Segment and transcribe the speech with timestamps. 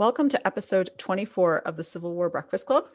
[0.00, 2.86] Welcome to episode 24 of the Civil War Breakfast Club.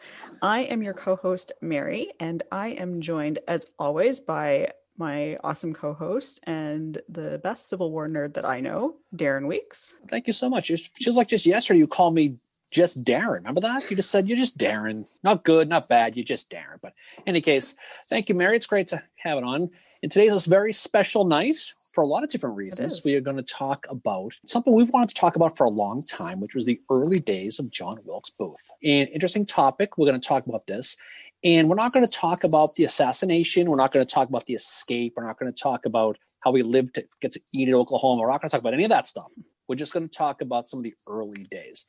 [0.42, 5.72] I am your co host, Mary, and I am joined, as always, by my awesome
[5.72, 9.98] co host and the best Civil War nerd that I know, Darren Weeks.
[10.08, 10.72] Thank you so much.
[10.72, 12.40] It feels like just yesterday you called me
[12.72, 13.36] just Darren.
[13.36, 13.88] Remember that?
[13.92, 15.08] You just said you're just Darren.
[15.24, 16.16] Not good, not bad.
[16.16, 16.80] You're just Darren.
[16.82, 17.76] But in any case,
[18.08, 18.56] thank you, Mary.
[18.56, 19.70] It's great to have it on.
[20.02, 21.58] And today's this very special night
[21.96, 23.02] for a lot of different reasons.
[23.06, 26.04] We are going to talk about something we've wanted to talk about for a long
[26.04, 28.60] time, which was the early days of John Wilkes Booth.
[28.84, 29.98] An interesting topic.
[29.98, 30.98] We're going to talk about this.
[31.46, 33.70] And we're not going to talk about the assassination.
[33.70, 35.14] We're not going to talk about the escape.
[35.16, 38.22] We're not going to talk about how we lived to get to Enid in Oklahoma.
[38.22, 39.32] We're not going to talk about any of that stuff.
[39.70, 41.86] We're just going to talk about some of the early days.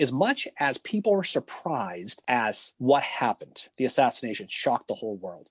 [0.00, 5.48] As much as people were surprised as what happened, the assassination shocked the whole world.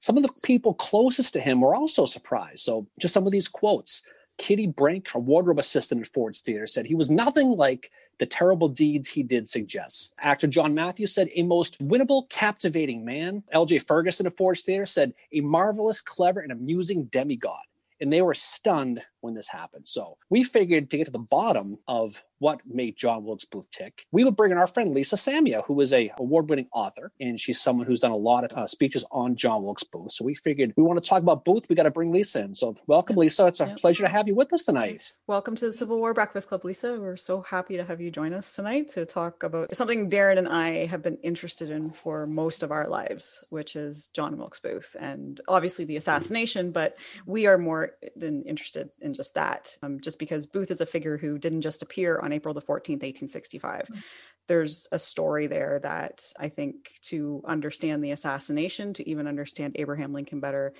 [0.00, 2.60] Some of the people closest to him were also surprised.
[2.60, 4.02] So, just some of these quotes.
[4.38, 8.68] Kitty Brink, a wardrobe assistant at Ford's Theater, said he was nothing like the terrible
[8.68, 10.14] deeds he did suggest.
[10.18, 13.42] Actor John Matthews said, a most winnable, captivating man.
[13.54, 17.60] LJ Ferguson of Ford's Theater said, a marvelous, clever, and amusing demigod.
[18.00, 19.86] And they were stunned when this happened.
[19.88, 24.06] So we figured to get to the bottom of what made John Wilkes Booth tick,
[24.12, 27.60] we would bring in our friend Lisa Samia, who is a award-winning author, and she's
[27.60, 30.12] someone who's done a lot of uh, speeches on John Wilkes Booth.
[30.12, 31.66] So we figured we want to talk about Booth.
[31.68, 32.54] We got to bring Lisa in.
[32.54, 33.46] So welcome, Lisa.
[33.46, 33.78] It's a yep.
[33.78, 35.02] pleasure to have you with us tonight.
[35.26, 36.98] Welcome to the Civil War Breakfast Club, Lisa.
[36.98, 40.48] We're so happy to have you join us tonight to talk about something Darren and
[40.48, 44.96] I have been interested in for most of our lives, which is John Wilkes Booth,
[44.98, 46.70] and obviously the assassination.
[46.70, 46.94] But
[47.26, 51.16] we are more than interested in just that, um, just because Booth is a figure
[51.16, 53.82] who didn't just appear on April the 14th 1865.
[53.82, 53.98] Mm-hmm.
[54.46, 60.12] There's a story there that I think to understand the assassination, to even understand Abraham
[60.12, 60.72] Lincoln better,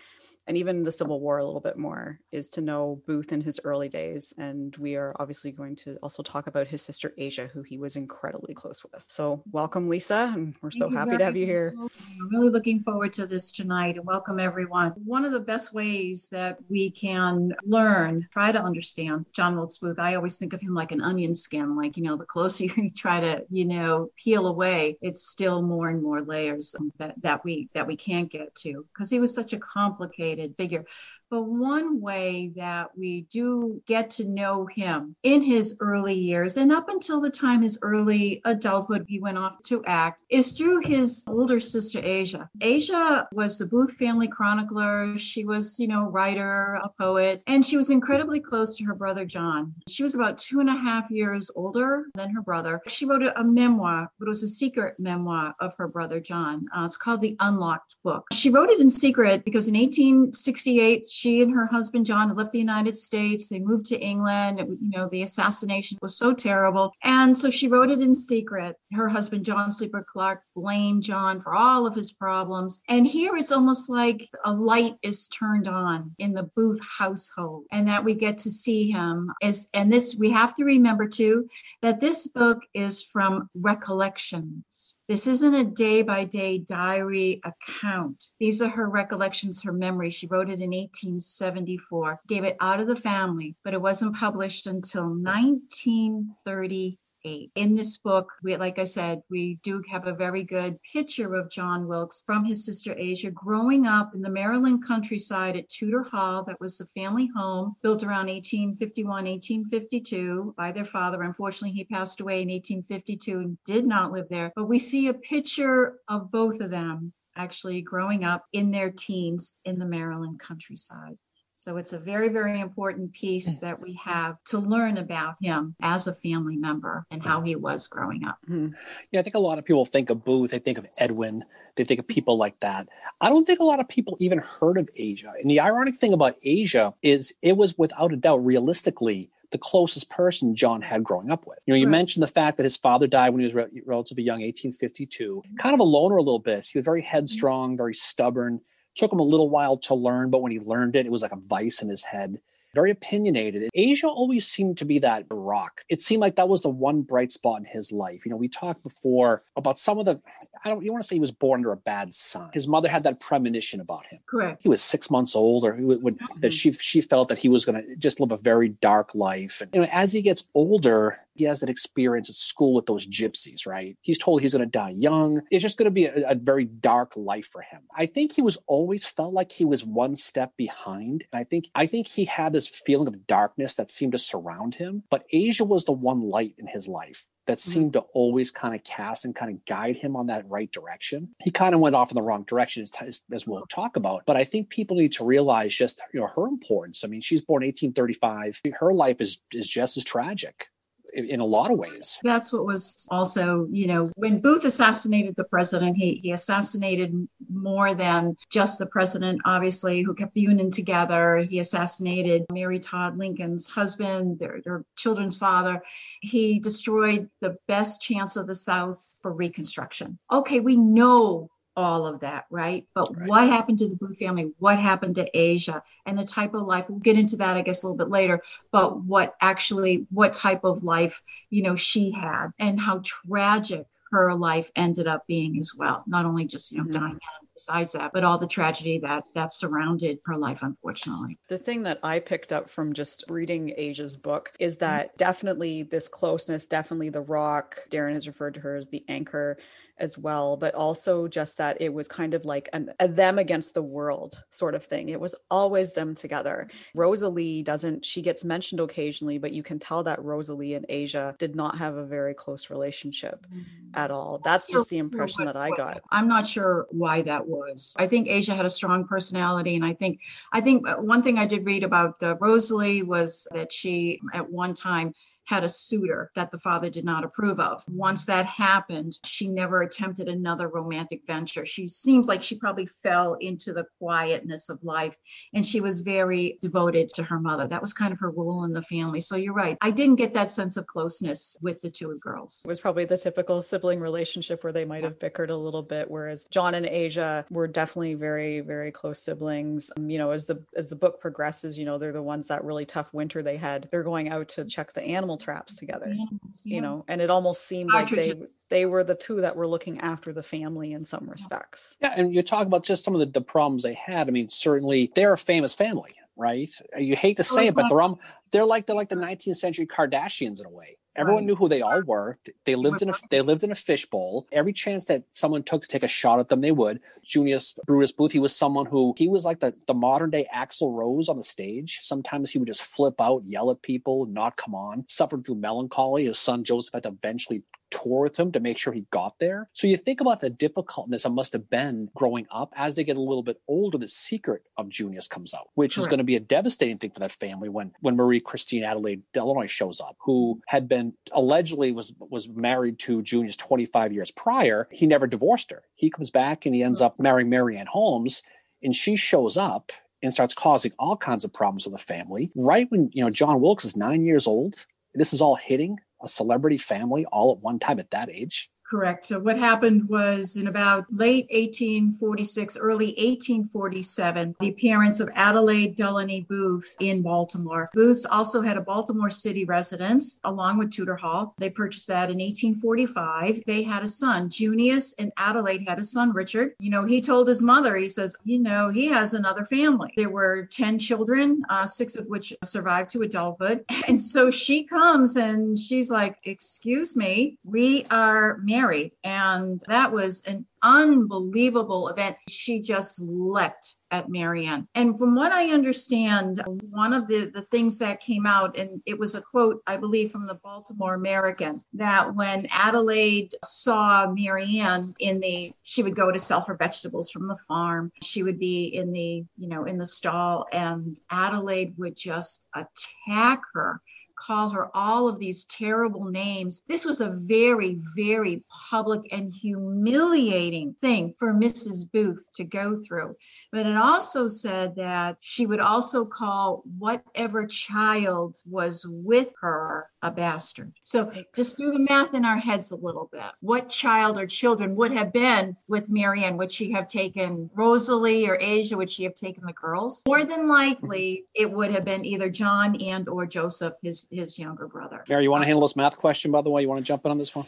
[0.51, 3.61] and even the Civil War a little bit more is to know Booth in his
[3.63, 4.35] early days.
[4.37, 7.95] And we are obviously going to also talk about his sister Asia, who he was
[7.95, 9.05] incredibly close with.
[9.07, 10.33] So, welcome, Lisa.
[10.35, 11.73] And we're so happy to have you here.
[11.79, 14.91] I'm really looking forward to this tonight and welcome everyone.
[15.05, 20.01] One of the best ways that we can learn, try to understand John Wilkes Booth,
[20.01, 22.91] I always think of him like an onion skin, like, you know, the closer you
[22.91, 27.69] try to, you know, peel away, it's still more and more layers that, that we
[27.73, 30.85] that we can't get to because he was such a complicated figure.
[31.31, 36.73] But one way that we do get to know him in his early years and
[36.73, 41.23] up until the time his early adulthood, he went off to act, is through his
[41.29, 42.51] older sister, Asia.
[42.61, 45.17] Asia was the Booth family chronicler.
[45.19, 49.25] She was, you know, writer, a poet, and she was incredibly close to her brother,
[49.25, 49.73] John.
[49.89, 52.81] She was about two and a half years older than her brother.
[52.89, 56.67] She wrote a, memoir, but it was a secret memoir of her brother, John.
[56.77, 58.27] Uh, it's called The Unlocked Book.
[58.33, 62.53] She wrote it in secret because in 1868, she and her husband John had left
[62.53, 63.49] the United States.
[63.49, 64.59] They moved to England.
[64.59, 66.93] You know, the assassination was so terrible.
[67.03, 68.77] And so she wrote it in secret.
[68.95, 72.81] Her husband, John Sleeper Clarke blamed John for all of his problems.
[72.89, 77.87] And here it's almost like a light is turned on in the Booth household and
[77.87, 81.47] that we get to see him as, and this, we have to remember too,
[81.83, 84.97] that this book is from recollections.
[85.11, 88.27] This isn't a day by day diary account.
[88.39, 90.15] These are her recollections, her memories.
[90.15, 94.69] She wrote it in 1874, gave it out of the family, but it wasn't published
[94.69, 97.51] until 1930 eight.
[97.55, 101.51] In this book, we, like I said, we do have a very good picture of
[101.51, 106.45] John Wilkes from his sister Asia growing up in the Maryland countryside at Tudor Hall.
[106.45, 111.23] That was the family home built around 1851, 1852 by their father.
[111.23, 114.53] Unfortunately, he passed away in 1852 and did not live there.
[114.57, 119.55] But we see a picture of both of them actually growing up in their teens
[119.65, 121.17] in the Maryland countryside.
[121.63, 126.07] So it's a very, very important piece that we have to learn about him as
[126.07, 128.39] a family member and how he was growing up.
[128.49, 128.69] Mm-hmm.
[129.11, 131.45] Yeah, I think a lot of people think of Booth, they think of Edwin,
[131.77, 132.89] they think of people like that.
[133.21, 135.35] I don't think a lot of people even heard of Asia.
[135.39, 140.09] And the ironic thing about Asia is it was without a doubt, realistically, the closest
[140.09, 141.59] person John had growing up with.
[141.67, 141.91] You know, you right.
[141.91, 145.43] mentioned the fact that his father died when he was re- relatively young, 1852.
[145.59, 146.67] Kind of a loner a little bit.
[146.73, 148.63] He was very headstrong, very stubborn.
[148.97, 151.33] Took him a little while to learn, but when he learned it, it was like
[151.33, 152.41] a vice in his head.
[152.73, 153.69] Very opinionated.
[153.75, 155.83] Asia always seemed to be that rock.
[155.89, 158.25] It seemed like that was the one bright spot in his life.
[158.25, 160.21] You know, we talked before about some of the,
[160.65, 162.51] I don't, you want to say he was born under a bad sign.
[162.53, 164.21] His mother had that premonition about him.
[164.27, 164.63] Correct.
[164.63, 166.41] He was six months old, or mm-hmm.
[166.41, 169.61] that she she felt that he was going to just live a very dark life.
[169.61, 173.07] And you know, as he gets older, He has that experience at school with those
[173.07, 173.97] gypsies, right?
[174.03, 175.43] He's told he's going to die young.
[175.51, 177.83] It's just going to be a, a, very dark life for him.
[177.97, 181.25] I think he was always felt like he was one step behind.
[181.33, 184.75] And I think I think he had this feeling of darkness that seemed to surround
[184.75, 185.05] him.
[185.11, 187.71] But Asia was the one light in his life that mm-hmm.
[187.71, 191.31] seemed to always kind of cast and kind of guide him on that right direction.
[191.43, 194.23] He kind of went off in the wrong direction, as, as, we'll talk about.
[194.27, 197.05] But I think people need to realize just you know her importance.
[197.05, 198.61] I mean, she's born 1835.
[198.79, 200.70] Her life is is just as tragic
[201.15, 202.19] in a lot of ways.
[202.23, 207.15] That's what was also, you know, when Booth assassinated the president, he, he assassinated
[207.53, 211.45] more than just the president, obviously, who kept the Union together.
[211.49, 215.83] He assassinated Mary Todd Lincoln's husband, their, their children's father.
[216.21, 220.19] He destroyed the best chance of the South for Reconstruction.
[220.31, 222.87] Okay, we know all of that, right?
[222.95, 223.29] But right.
[223.29, 224.53] what happened to the Booth family?
[224.59, 226.89] What happened to Asia and the type of life?
[226.89, 228.43] We'll get into that, I guess, a little bit later.
[228.71, 234.35] But what actually, what type of life, you know, she had and how tragic her
[234.35, 236.03] life ended up being as well.
[236.07, 237.01] Not only just, you know, mm-hmm.
[237.01, 237.19] dying
[237.55, 241.39] besides that, but all the tragedy that that surrounded her life, unfortunately.
[241.49, 245.17] The thing that I picked up from just reading Asia's book is that mm-hmm.
[245.19, 247.77] definitely this closeness, definitely the rock.
[247.91, 249.59] Darren has referred to her as the anchor
[250.01, 253.75] as well, but also just that it was kind of like an, a them against
[253.75, 255.11] the world sort of thing.
[255.11, 256.69] It was always them together.
[256.95, 261.55] Rosalie doesn't, she gets mentioned occasionally, but you can tell that Rosalie and Asia did
[261.55, 263.63] not have a very close relationship mm-hmm.
[263.95, 264.41] at all.
[264.43, 266.01] That's just the impression that I got.
[266.11, 267.95] I'm not sure why that was.
[267.99, 269.77] I think Asia had a strong personality.
[269.77, 270.21] And I think,
[270.53, 274.75] I think one thing I did read about uh, Rosalie was that she at one
[274.75, 275.13] time
[275.47, 277.83] had a suitor that the father did not approve of.
[277.89, 281.67] Once that happened, she never attempted another romantic venture.
[281.67, 285.17] She seems like she probably fell into the quietness of life
[285.55, 287.67] and she was very devoted to her mother.
[287.67, 289.21] That was kind of her role in the family.
[289.21, 289.77] So you're right.
[289.81, 292.63] I didn't get that sense of closeness with the two girls.
[292.65, 296.11] It was probably the typical sibling relationship where they might have bickered a little bit,
[296.11, 299.91] whereas John and Asia were definitely very, very close siblings.
[299.97, 302.65] Um, you know, as the as the book progresses, you know, they're the ones that
[302.65, 303.89] really tough winter they had.
[303.91, 306.75] They're going out to check the animal traps together animals, yeah.
[306.75, 308.35] you know and it almost seemed like they
[308.69, 311.97] they were the two that were looking after the family in some respects.
[312.01, 314.29] Yeah and you talk about just some of the, the problems they had.
[314.29, 316.75] I mean certainly they're a famous family right?
[316.97, 318.19] You hate to oh, say oh, it but they're um,
[318.51, 321.47] they're like they're like the 19th century kardashians in a way Everyone right.
[321.49, 322.37] knew who they all were.
[322.65, 324.47] They lived in a they lived in a fishbowl.
[324.53, 327.01] Every chance that someone took to take a shot at them, they would.
[327.25, 330.95] Junius Brutus Booth, he was someone who he was like the, the modern day Axl
[330.95, 331.99] Rose on the stage.
[332.03, 335.05] Sometimes he would just flip out, yell at people, not come on.
[335.09, 336.27] Suffered through melancholy.
[336.27, 339.69] His son Joseph had to eventually tour with him to make sure he got there.
[339.73, 342.73] So you think about the difficultness it must have been growing up.
[342.77, 346.05] As they get a little bit older, the secret of Junius comes out, which Correct.
[346.05, 349.23] is going to be a devastating thing for that family when when Marie Christine Adelaide
[349.35, 354.89] Delannoy shows up, who had been allegedly was was married to Junius 25 years prior.
[354.91, 355.83] He never divorced her.
[355.95, 358.43] He comes back and he ends up marrying Marianne Holmes,
[358.83, 362.51] and she shows up and starts causing all kinds of problems with the family.
[362.55, 366.29] Right when you know John Wilkes is nine years old, this is all hitting a
[366.29, 368.70] celebrity family all at one time at that age?
[368.91, 369.27] Correct.
[369.27, 376.49] So what happened was in about late 1846, early 1847, the appearance of Adelaide Delannoy
[376.49, 377.89] Booth in Baltimore.
[377.95, 381.55] Booths also had a Baltimore City residence along with Tudor Hall.
[381.59, 383.63] They purchased that in 1845.
[383.65, 386.73] They had a son, Junius, and Adelaide had a son, Richard.
[386.81, 390.13] You know, he told his mother, he says, you know, he has another family.
[390.17, 393.85] There were 10 children, uh, six of which survived to adulthood.
[394.09, 399.13] And so she comes and she's like, excuse me, we are married married.
[399.25, 402.37] And that was an unbelievable event.
[402.49, 404.89] She just leapt at Marianne.
[404.95, 409.19] And from what I understand, one of the, the things that came out, and it
[409.19, 415.39] was a quote, I believe, from the Baltimore American, that when Adelaide saw Marianne in
[415.41, 418.11] the, she would go to sell her vegetables from the farm.
[418.23, 423.61] She would be in the, you know, in the stall, and Adelaide would just attack
[423.75, 424.01] her
[424.41, 426.83] call her all of these terrible names.
[426.89, 432.11] This was a very, very public and humiliating thing for Mrs.
[432.11, 433.37] Booth to go through.
[433.71, 440.31] But it also said that she would also call whatever child was with her a
[440.31, 440.93] bastard.
[441.05, 443.43] So just do the math in our heads a little bit.
[443.61, 446.57] What child or children would have been with Marianne?
[446.57, 448.97] Would she have taken Rosalie or Asia?
[448.97, 450.23] Would she have taken the girls?
[450.27, 454.87] More than likely, it would have been either John and or Joseph, his his younger
[454.87, 455.25] brother.
[455.29, 456.83] Mary, you want to um, handle this math question, by the way?
[456.83, 457.67] You want to jump in on this one?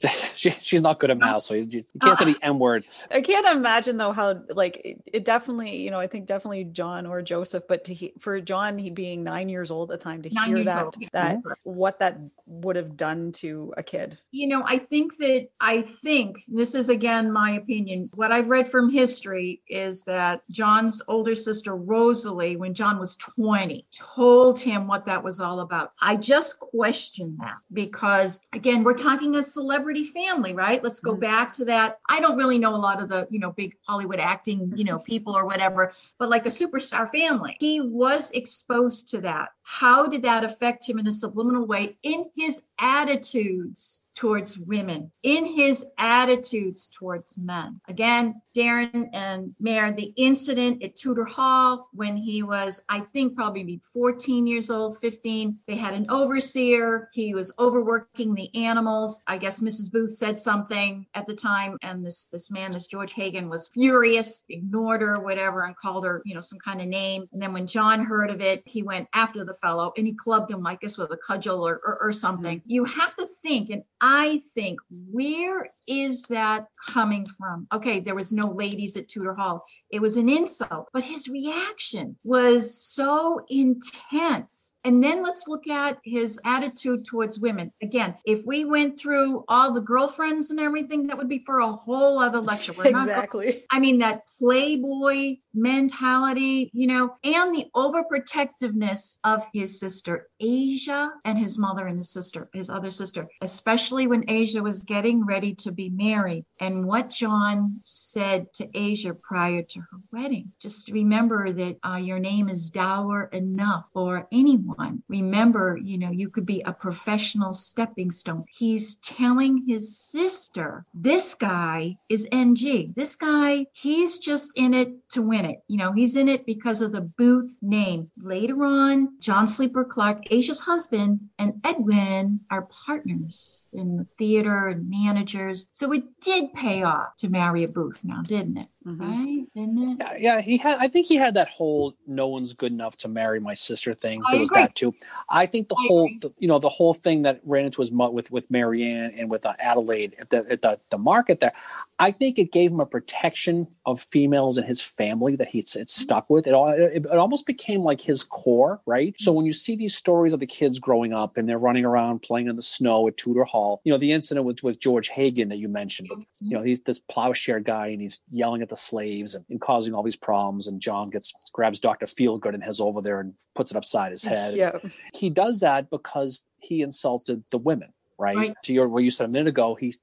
[0.34, 2.84] she, she's not good at math, so you, you can't say the M word.
[3.10, 7.04] I can't imagine though how like it, it, definitely you know I think definitely John
[7.04, 10.22] or Joseph, but to he, for John he being nine years old at the time
[10.22, 10.96] to nine hear that old.
[11.12, 14.18] that what that would have done to a kid.
[14.30, 18.08] You know, I think that I think this is again my opinion.
[18.14, 23.86] What I've read from history is that John's older sister Rosalie, when John was twenty,
[23.92, 25.92] told him what that was all about.
[26.00, 30.82] I just question that because again we're talking a celebrity family, right?
[30.82, 31.20] Let's go mm-hmm.
[31.20, 31.98] back to that.
[32.08, 34.98] I don't really know a lot of the, you know, big Hollywood acting, you know,
[34.98, 37.56] people or whatever, but like a superstar family.
[37.60, 39.50] He was exposed to that.
[39.72, 45.46] How did that affect him in a subliminal way in his attitudes towards women, in
[45.46, 47.80] his attitudes towards men.
[47.88, 53.80] Again, Darren and Mary, the incident at Tudor Hall when he was, I think, probably
[53.94, 57.08] 14 years old, 15, they had an overseer.
[57.14, 59.22] He was overworking the animals.
[59.26, 59.90] I guess Mrs.
[59.90, 64.44] Booth said something at the time, and this this man, this George Hagen, was furious,
[64.48, 67.26] ignored her, whatever, and called her, you know, some kind of name.
[67.32, 70.50] And then when John heard of it, he went after the fellow and he clubbed
[70.50, 72.58] him, I guess, with a cudgel or, or, or something.
[72.58, 72.70] Mm-hmm.
[72.70, 77.66] You have to think, and I think, where is that coming from?
[77.72, 79.64] Okay, there was no ladies at Tudor Hall.
[79.90, 84.74] It was an insult, but his reaction was so intense.
[84.84, 87.72] And then let's look at his attitude towards women.
[87.82, 91.72] Again, if we went through all the girlfriends and everything, that would be for a
[91.72, 92.72] whole other lecture.
[92.72, 93.46] We're exactly.
[93.46, 101.12] Not, I mean, that playboy mentality, you know, and the overprotectiveness of his sister, Asia,
[101.24, 105.54] and his mother and his sister, his other sister, especially when Asia was getting ready
[105.54, 106.44] to be married.
[106.58, 110.52] And what John said to Asia prior to her wedding.
[110.58, 115.02] Just remember that uh, your name is dower enough for anyone.
[115.08, 118.44] Remember, you know, you could be a professional stepping stone.
[118.48, 122.92] He's telling his sister, this guy is NG.
[122.94, 125.62] This guy, he's just in it to win it.
[125.68, 128.10] You know, he's in it because of the Booth name.
[128.20, 134.88] Later on, John Sleeper Clarke, Asia's husband, and Edwin are partners in the theater and
[134.88, 135.66] managers.
[135.72, 138.66] So it did pay off to marry a Booth now, didn't it?
[138.86, 139.02] Mm-hmm.
[139.02, 139.46] Right?
[139.54, 139.96] Didn't it?
[139.98, 143.08] Yeah, yeah, he had I think he had that whole no one's good enough to
[143.08, 144.22] marry my sister thing.
[144.24, 144.62] I there was agree.
[144.62, 144.94] that too.
[145.28, 147.92] I think the I whole the, you know, the whole thing that ran into his
[147.92, 151.52] mud with with Marianne and with uh, Adelaide at the at the, the market there.
[152.00, 155.94] I think it gave him a protection of females in his family that he's it's
[155.94, 156.02] mm-hmm.
[156.02, 156.46] stuck with.
[156.46, 159.14] It, all, it, it almost became like his core, right?
[159.18, 159.36] So mm-hmm.
[159.36, 162.48] when you see these stories of the kids growing up and they're running around playing
[162.48, 165.58] in the snow at Tudor Hall, you know, the incident with, with George Hagen that
[165.58, 166.22] you mentioned, mm-hmm.
[166.40, 169.92] you know, he's this plowshare guy and he's yelling at the slaves and, and causing
[169.92, 170.68] all these problems.
[170.68, 172.06] And John gets grabs Dr.
[172.06, 174.54] Feelgood and has over there and puts it upside his head.
[174.54, 174.78] Yeah.
[175.12, 178.36] He does that because he insulted the women right?
[178.36, 178.54] Right.
[178.64, 179.94] To your what you said a minute ago, he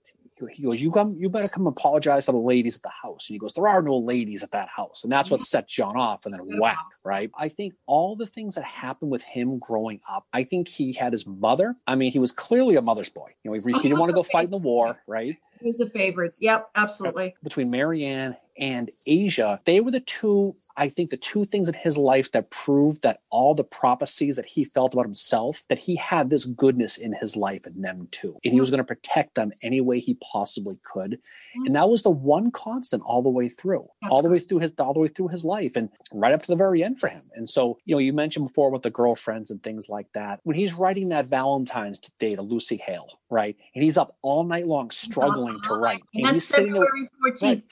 [0.53, 3.35] he goes, "You come, you better come apologize to the ladies at the house." And
[3.35, 6.25] he goes, "There are no ladies at that house," and that's what set John off.
[6.25, 7.31] And then whack, right?
[7.37, 10.25] I think all the things that happened with him growing up.
[10.33, 11.75] I think he had his mother.
[11.87, 13.29] I mean, he was clearly a mother's boy.
[13.43, 15.35] You know, he, he didn't want to go fight in the war, right?
[15.59, 16.35] He was a favorite.
[16.39, 17.35] Yep, absolutely.
[17.43, 21.97] Between Marianne and Asia, they were the two I think the two things in his
[21.97, 26.29] life that proved that all the prophecies that he felt about himself, that he had
[26.29, 28.37] this goodness in his life in them too.
[28.45, 31.19] And he was going to protect them any way he possibly could.
[31.65, 34.59] And that was the one constant all the way through, That's all the way through
[34.59, 37.07] his all the way through his life and right up to the very end for
[37.07, 37.23] him.
[37.33, 40.39] And so, you know, you mentioned before with the girlfriends and things like that.
[40.43, 43.57] When he's writing that Valentine's Day to Lucy Hale, right?
[43.73, 46.03] And he's up all night long struggling to write.
[46.13, 47.63] And, and that's he's there, February 14th, Right.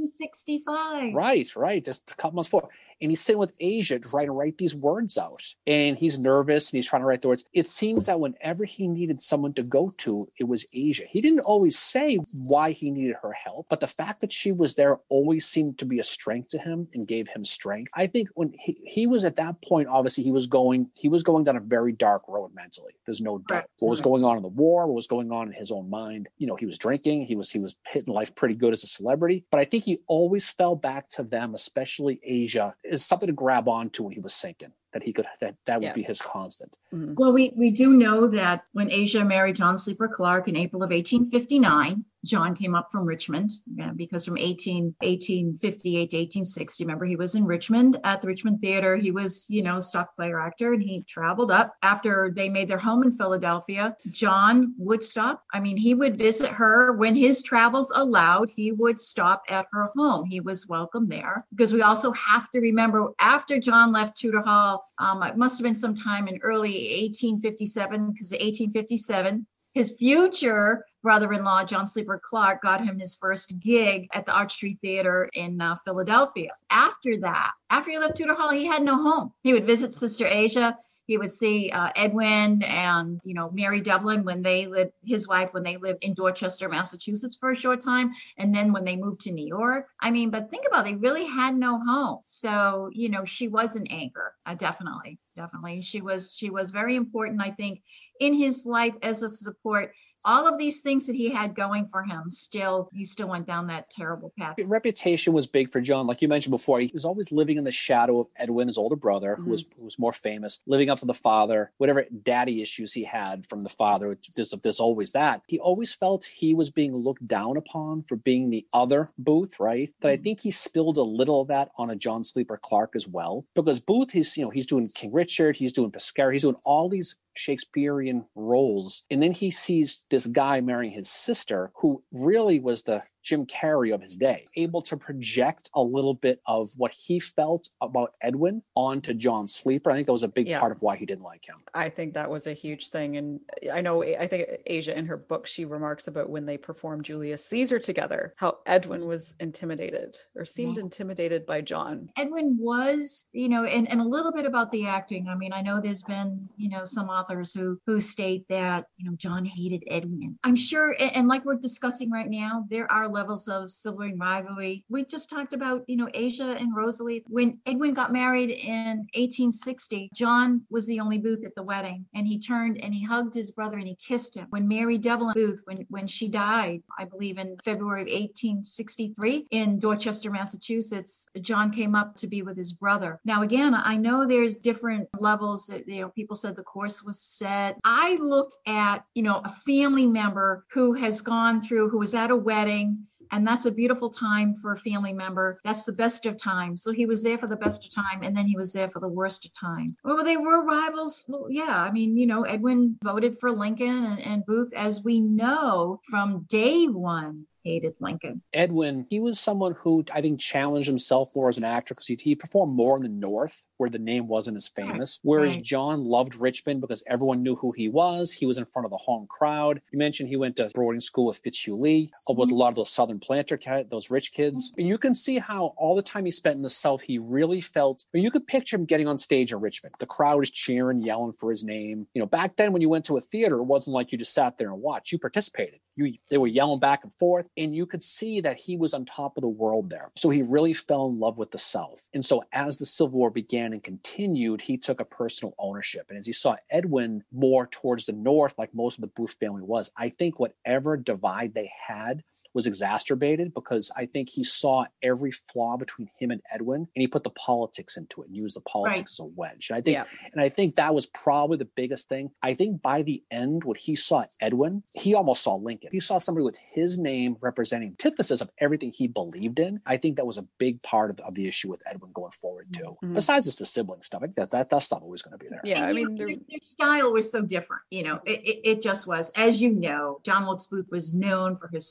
[0.00, 1.14] 1865.
[1.14, 1.84] Right, right.
[1.84, 2.68] Just a couple months before.
[3.00, 5.42] And he's sitting with Asia trying to write these words out.
[5.66, 7.44] And he's nervous and he's trying to write the words.
[7.52, 11.04] It seems that whenever he needed someone to go to, it was Asia.
[11.08, 14.74] He didn't always say why he needed her help, but the fact that she was
[14.74, 17.90] there always seemed to be a strength to him and gave him strength.
[17.94, 21.22] I think when he, he was at that point, obviously he was going, he was
[21.22, 22.92] going down a very dark road mentally.
[23.06, 23.66] There's no doubt.
[23.78, 24.08] What was mm-hmm.
[24.08, 26.28] going on in the war, what was going on in his own mind.
[26.38, 28.86] You know, he was drinking, he was he was hitting life pretty good as a
[28.86, 29.44] celebrity.
[29.50, 33.68] But I think he always fell back to them, especially Asia, is something to grab
[33.68, 34.72] onto when he was sinking.
[34.92, 35.88] That he could that that Yeah.
[35.90, 36.76] would be his constant.
[36.92, 37.14] Mhm.
[37.16, 40.90] Well, we, we do know that when Asia married John Sleeper Clarke in April of
[40.90, 47.16] 1859, John came up from Richmond yeah, because from 18, 1858 to 1860, remember, he
[47.16, 48.96] was in Richmond at the Richmond Theater.
[48.96, 52.78] He was, you know, stock player actor and he traveled up after they made their
[52.78, 53.96] home in Philadelphia.
[54.10, 55.42] John would stop.
[55.52, 58.50] I mean, he would visit her when his travels allowed.
[58.54, 60.26] He would stop at her home.
[60.26, 64.90] He was welcome there because we also have to remember after John left Tudor Hall,
[64.98, 71.86] um, it must have been sometime in early 1857 because 1857 his future brother-in-law john
[71.86, 76.50] sleeper clarke got him his first gig at the arch street theater in uh, philadelphia
[76.70, 80.26] after that after he left tudor hall he had no home he would visit sister
[80.26, 80.76] asia
[81.10, 85.52] he would see uh, Edwin and you know Mary Devlin when they lived his wife
[85.52, 89.22] when they lived in Dorchester, Massachusetts for a short time, and then when they moved
[89.22, 89.88] to New York.
[89.98, 92.20] I mean, but think about it, they really had no home.
[92.26, 95.80] So you know she was an anchor, uh, definitely, definitely.
[95.80, 97.80] She was she was very important, I think,
[98.20, 99.92] in his life as a support
[100.24, 103.66] all of these things that he had going for him still he still went down
[103.66, 107.32] that terrible path reputation was big for john like you mentioned before he was always
[107.32, 109.44] living in the shadow of edwin his older brother mm-hmm.
[109.44, 113.04] who was who was more famous living up to the father whatever daddy issues he
[113.04, 117.26] had from the father there's, there's always that he always felt he was being looked
[117.26, 120.20] down upon for being the other booth right but mm-hmm.
[120.20, 123.44] i think he spilled a little of that on a john sleeper clarke as well
[123.54, 126.88] because booth he's you know he's doing king richard he's doing pescara he's doing all
[126.88, 129.04] these Shakespearean roles.
[129.10, 133.94] And then he sees this guy marrying his sister, who really was the Jim Carrey
[133.94, 138.60] of his day, able to project a little bit of what he felt about Edwin
[138.74, 139.88] onto John Sleeper.
[139.88, 140.58] I think that was a big yeah.
[140.58, 141.58] part of why he didn't like him.
[141.72, 143.18] I think that was a huge thing.
[143.18, 143.38] And
[143.72, 147.46] I know, I think Asia in her book, she remarks about when they performed Julius
[147.46, 150.82] Caesar together, how Edwin was intimidated or seemed yeah.
[150.82, 152.10] intimidated by John.
[152.16, 155.28] Edwin was, you know, and, and a little bit about the acting.
[155.28, 159.08] I mean, I know there's been, you know, some authors who who state that, you
[159.08, 160.36] know, John hated Edwin.
[160.42, 164.82] I'm sure, and, and like we're discussing right now, there are levels of sibling rivalry.
[164.88, 167.22] We just talked about, you know, Asia and Rosalie.
[167.28, 172.26] When Edwin got married in 1860, John was the only Booth at the wedding, and
[172.26, 174.46] he turned and he hugged his brother and he kissed him.
[174.48, 179.78] When Mary Devlin Booth, when when she died, I believe in February of 1863 in
[179.78, 183.20] Dorchester, Massachusetts, John came up to be with his brother.
[183.26, 185.70] Now, again, I know there's different levels.
[185.86, 187.76] You know, people said the course was set.
[187.84, 192.30] I look at, you know, a family member who has gone through, who was at
[192.30, 195.60] a wedding and that's a beautiful time for a family member.
[195.64, 196.82] That's the best of times.
[196.82, 199.00] So he was there for the best of time, and then he was there for
[199.00, 199.96] the worst of time.
[200.04, 201.28] Well, they were rivals.
[201.48, 206.00] Yeah, I mean, you know, Edwin voted for Lincoln and, and Booth, as we know
[206.08, 208.42] from day one hated Lincoln.
[208.52, 212.16] Edwin, he was someone who I think challenged himself more as an actor because he,
[212.20, 215.20] he, performed more in the North where the name wasn't as famous.
[215.22, 215.30] Right.
[215.30, 215.64] Whereas right.
[215.64, 218.32] John loved Richmond because everyone knew who he was.
[218.32, 219.80] He was in front of the home crowd.
[219.92, 222.40] You mentioned he went to boarding school with Fitzhugh Lee, mm-hmm.
[222.40, 223.58] with a lot of those Southern planter,
[223.88, 224.70] those rich kids.
[224.70, 224.80] Mm-hmm.
[224.80, 227.60] And you can see how all the time he spent in the South, he really
[227.60, 229.94] felt, you could picture him getting on stage in Richmond.
[229.98, 232.06] The crowd is cheering, yelling for his name.
[232.14, 234.34] You know, back then when you went to a theater, it wasn't like you just
[234.34, 235.12] sat there and watched.
[235.12, 235.80] You participated.
[235.96, 239.04] You, they were yelling back and forth and you could see that he was on
[239.04, 240.10] top of the world there.
[240.16, 242.06] So he really fell in love with the South.
[242.14, 246.06] And so as the Civil War began and continued, he took a personal ownership.
[246.08, 249.62] And as he saw Edwin more towards the North, like most of the Booth family
[249.62, 255.30] was, I think whatever divide they had was exacerbated because I think he saw every
[255.30, 258.60] flaw between him and Edwin and he put the politics into it and used the
[258.62, 259.06] politics right.
[259.06, 259.70] as a wedge.
[259.70, 260.04] And I think yeah.
[260.32, 262.30] and I think that was probably the biggest thing.
[262.42, 265.90] I think by the end, what he saw Edwin, he almost saw Lincoln.
[265.92, 269.80] He saw somebody with his name representing antithesis of everything he believed in.
[269.86, 272.68] I think that was a big part of, of the issue with Edwin going forward
[272.72, 272.96] too.
[273.02, 273.14] Mm-hmm.
[273.14, 275.48] Besides just the sibling stuff, I think that, that that's not always going to be
[275.48, 275.60] there.
[275.64, 277.82] Yeah, I mean, their, their, style was so different.
[277.90, 279.30] You know, it, it, it just was.
[279.36, 281.86] As you know, John Wilkes Booth was known for his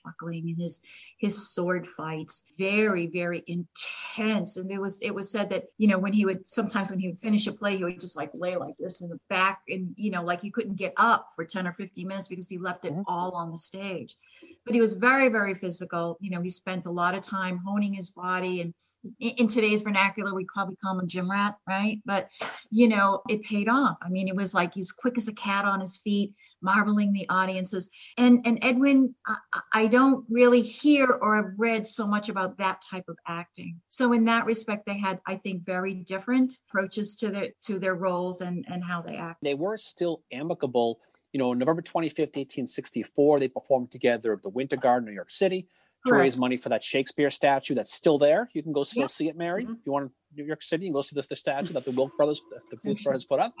[0.00, 0.80] swashbuckling and his
[1.18, 2.44] his sword fights.
[2.58, 4.56] Very very intense.
[4.56, 7.08] And it was it was said that you know when he would sometimes when he
[7.08, 9.94] would finish a play he would just like lay like this in the back and
[9.96, 12.84] you know like he couldn't get up for 10 or 15 minutes because he left
[12.84, 14.16] it all on the stage.
[14.64, 16.16] But he was very very physical.
[16.20, 18.60] You know he spent a lot of time honing his body.
[18.60, 18.74] And
[19.18, 22.00] in today's vernacular we probably call him a gym rat right?
[22.04, 22.28] But
[22.70, 23.98] you know it paid off.
[24.02, 27.28] I mean it was like he's quick as a cat on his feet marveling the
[27.28, 27.90] audiences.
[28.16, 29.36] And and Edwin, I,
[29.72, 33.80] I don't really hear or have read so much about that type of acting.
[33.88, 37.94] So in that respect, they had, I think, very different approaches to their to their
[37.94, 39.38] roles and and how they act.
[39.42, 41.00] They were still amicable.
[41.32, 45.68] You know, November 25th, 1864, they performed together at the Winter Garden, New York City
[46.06, 48.48] to raise money for that Shakespeare statue that's still there.
[48.52, 49.10] You can go still yep.
[49.10, 49.64] see it, Mary.
[49.64, 49.72] Mm-hmm.
[49.72, 52.16] If you want New York City and go see the, the statue that the Wilk
[52.16, 53.54] brothers, the Booth brothers put up.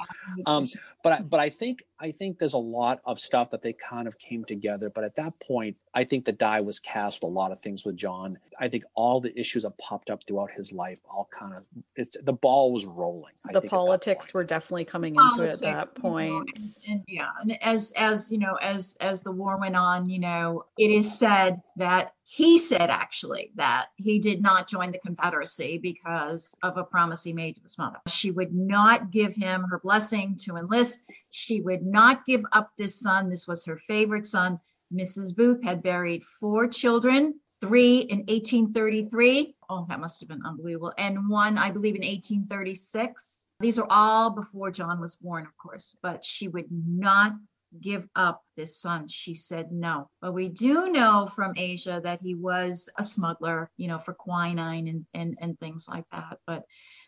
[0.46, 0.66] Um,
[1.02, 4.06] but I, but I think I think there's a lot of stuff that they kind
[4.06, 4.90] of came together.
[4.90, 7.84] But at that point, I think the die was cast with a lot of things
[7.84, 8.38] with John.
[8.58, 11.64] I think all the issues that popped up throughout his life all kind of
[11.96, 13.32] it's the ball was rolling.
[13.48, 16.50] I the politics were definitely coming politics, into it at that point.
[16.86, 20.18] And, and, yeah, and as as you know, as as the war went on, you
[20.18, 25.78] know, it is said that he said actually that he did not join the Confederacy
[25.78, 27.98] because of a promise he made to his mother.
[28.08, 31.00] She would not give him her blessing to enlist.
[31.30, 33.28] She would not give up this son.
[33.30, 34.60] This was her favorite son.
[34.92, 35.36] Mrs.
[35.36, 39.54] Booth had buried four children, three in 1833.
[39.68, 40.92] Oh, that must have been unbelievable.
[40.98, 43.46] And one, I believe, in 1836.
[43.60, 47.34] These are all before John was born, of course, but she would not
[47.80, 49.08] give up this son.
[49.08, 50.10] She said no.
[50.20, 54.88] But we do know from Asia that he was a smuggler, you know, for quinine
[54.88, 56.38] and and, and things like that.
[56.46, 56.64] But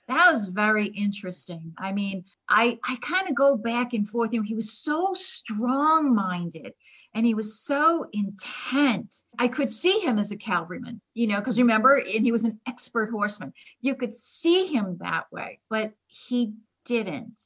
[0.08, 1.72] that was very interesting.
[1.78, 4.32] I mean, I I kind of go back and forth.
[4.32, 6.74] You know, he was so strong-minded
[7.14, 9.14] and he was so intent.
[9.38, 12.58] I could see him as a cavalryman, you know, because remember, and he was an
[12.66, 13.52] expert horseman.
[13.80, 17.38] You could see him that way, but he didn't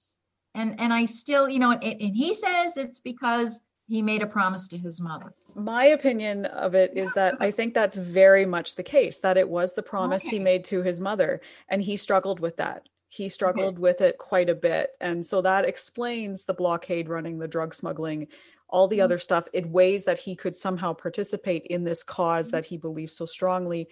[0.57, 4.27] and and i still you know and, and he says it's because he made a
[4.27, 8.75] promise to his mother my opinion of it is that i think that's very much
[8.75, 10.37] the case that it was the promise okay.
[10.37, 13.81] he made to his mother and he struggled with that he struggled okay.
[13.81, 18.27] with it quite a bit and so that explains the blockade running the drug smuggling
[18.69, 19.05] all the mm-hmm.
[19.05, 22.57] other stuff in ways that he could somehow participate in this cause mm-hmm.
[22.57, 23.89] that he believes so strongly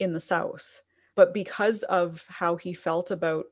[0.00, 0.82] in the south
[1.14, 3.46] but because of how he felt about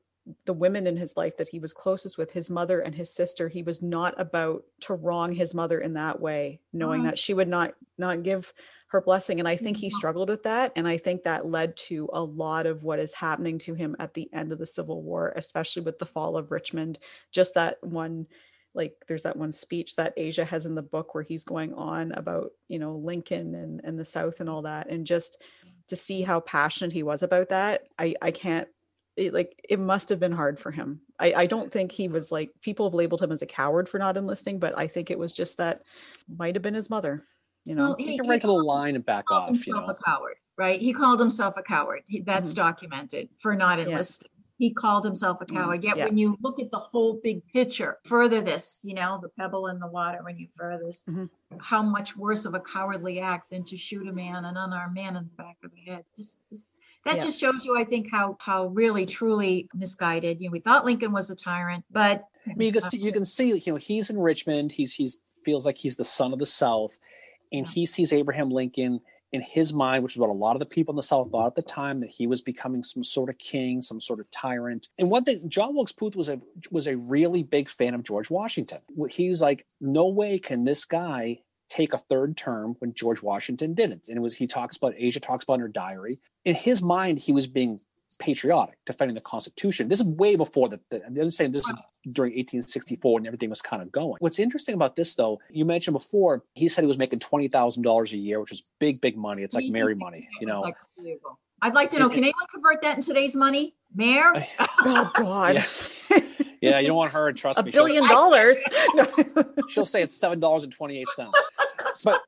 [0.45, 3.47] the women in his life that he was closest with, his mother and his sister,
[3.47, 7.47] he was not about to wrong his mother in that way, knowing that she would
[7.47, 8.53] not not give
[8.89, 9.39] her blessing.
[9.39, 9.97] And I think he mm-hmm.
[9.97, 10.71] struggled with that.
[10.75, 14.13] And I think that led to a lot of what is happening to him at
[14.13, 16.99] the end of the Civil War, especially with the fall of Richmond.
[17.31, 18.27] Just that one
[18.73, 22.11] like there's that one speech that Asia has in the book where he's going on
[22.11, 24.89] about, you know, Lincoln and, and the South and all that.
[24.89, 25.41] And just
[25.87, 28.67] to see how passionate he was about that, I, I can't
[29.17, 31.01] it, like it must have been hard for him.
[31.19, 33.97] I, I don't think he was like people have labeled him as a coward for
[33.97, 35.81] not enlisting, but I think it was just that
[36.37, 37.25] might have been his mother.
[37.65, 39.47] You know, well, he, he can write the line and back off.
[39.47, 39.97] Himself you know?
[39.99, 40.79] a coward, right?
[40.79, 42.03] He called himself a coward.
[42.07, 42.61] He, that's mm-hmm.
[42.61, 44.29] documented for not enlisting.
[44.31, 44.43] Yeah.
[44.59, 45.57] He called himself a mm-hmm.
[45.57, 45.83] coward.
[45.83, 46.05] Yet yeah.
[46.05, 49.79] when you look at the whole big picture, further this, you know, the pebble in
[49.79, 51.25] the water, when you further this, mm-hmm.
[51.59, 55.15] how much worse of a cowardly act than to shoot a man, an unarmed man
[55.15, 56.05] in the back of the head.
[56.15, 57.23] Just, just that yeah.
[57.23, 60.39] just shows you, I think, how how really truly misguided.
[60.39, 63.11] You know, we thought Lincoln was a tyrant, but I mean, you can see, you
[63.11, 64.71] can see, you know, he's in Richmond.
[64.71, 66.97] He's he's feels like he's the son of the South,
[67.51, 67.71] and yeah.
[67.71, 69.01] he sees Abraham Lincoln
[69.33, 71.47] in his mind, which is what a lot of the people in the South thought
[71.47, 74.87] at the time, that he was becoming some sort of king, some sort of tyrant.
[74.97, 76.39] And one thing, John Wilkes Booth was a
[76.71, 78.79] was a really big fan of George Washington.
[79.09, 81.39] He was like, no way can this guy
[81.69, 84.07] take a third term when George Washington didn't.
[84.07, 86.19] And it was he talks about Asia talks about in her diary.
[86.45, 87.79] In his mind, he was being
[88.19, 89.89] patriotic, defending the Constitution.
[89.89, 90.79] This is way before the.
[90.89, 91.75] the I'm saying this is
[92.13, 94.15] during 1864 and everything was kind of going.
[94.19, 97.83] What's interesting about this, though, you mentioned before, he said he was making twenty thousand
[97.83, 99.43] dollars a year, which is big, big money.
[99.43, 100.73] It's like Mary money, you know.
[101.61, 103.73] I'd like to know, can anyone convert that in today's money?
[103.93, 104.47] Mary?
[104.59, 105.65] oh God.
[106.09, 106.19] Yeah.
[106.61, 106.79] yeah.
[106.79, 107.29] you don't want her.
[107.29, 107.71] And trust a me.
[107.71, 108.57] A billion dollars.
[109.69, 111.31] she'll say it's seven dollars and twenty eight cents.
[112.03, 112.21] But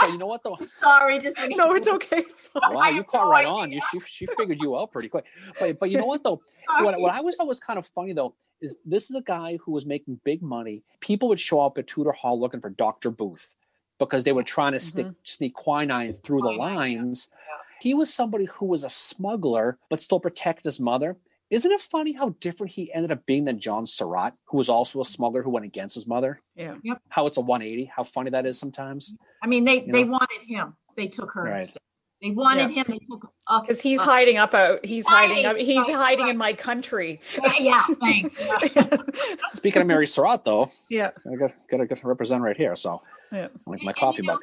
[0.00, 0.56] but you know what though?
[0.60, 2.18] Sorry, just no, it's okay.
[2.18, 3.72] It's wow, you caught right on.
[3.72, 5.24] You she, she figured you out pretty quick.
[5.58, 6.40] But but you know what though?
[6.80, 9.56] What, what I always thought was kind of funny though is this is a guy
[9.64, 10.82] who was making big money.
[11.00, 13.54] People would show up at Tudor Hall looking for Doctor Booth
[13.98, 14.86] because they were trying to mm-hmm.
[14.86, 17.30] stick, sneak quinine through the lines.
[17.30, 17.64] Yeah.
[17.80, 21.16] He was somebody who was a smuggler but still protected his mother.
[21.48, 25.00] Isn't it funny how different he ended up being than John Surratt, who was also
[25.00, 26.40] a smuggler who went against his mother?
[26.56, 26.74] Yeah.
[26.82, 27.02] Yep.
[27.08, 29.14] How it's a 180, how funny that is sometimes.
[29.42, 30.12] I mean, they you they know?
[30.12, 30.76] wanted him.
[30.96, 31.58] They took her right.
[31.58, 31.82] instead.
[32.22, 32.82] They wanted yeah.
[32.82, 32.84] him.
[32.88, 33.30] They took
[33.60, 34.84] because he's uh, hiding up out.
[34.84, 35.44] He's hiding.
[35.44, 36.30] Up, he's right, hiding right.
[36.30, 37.20] in my country.
[37.60, 38.38] Yeah, thanks.
[39.52, 42.74] Speaking of Mary Surratt, though, yeah, I got got to represent right here.
[42.74, 44.40] So, yeah, like my coffee mug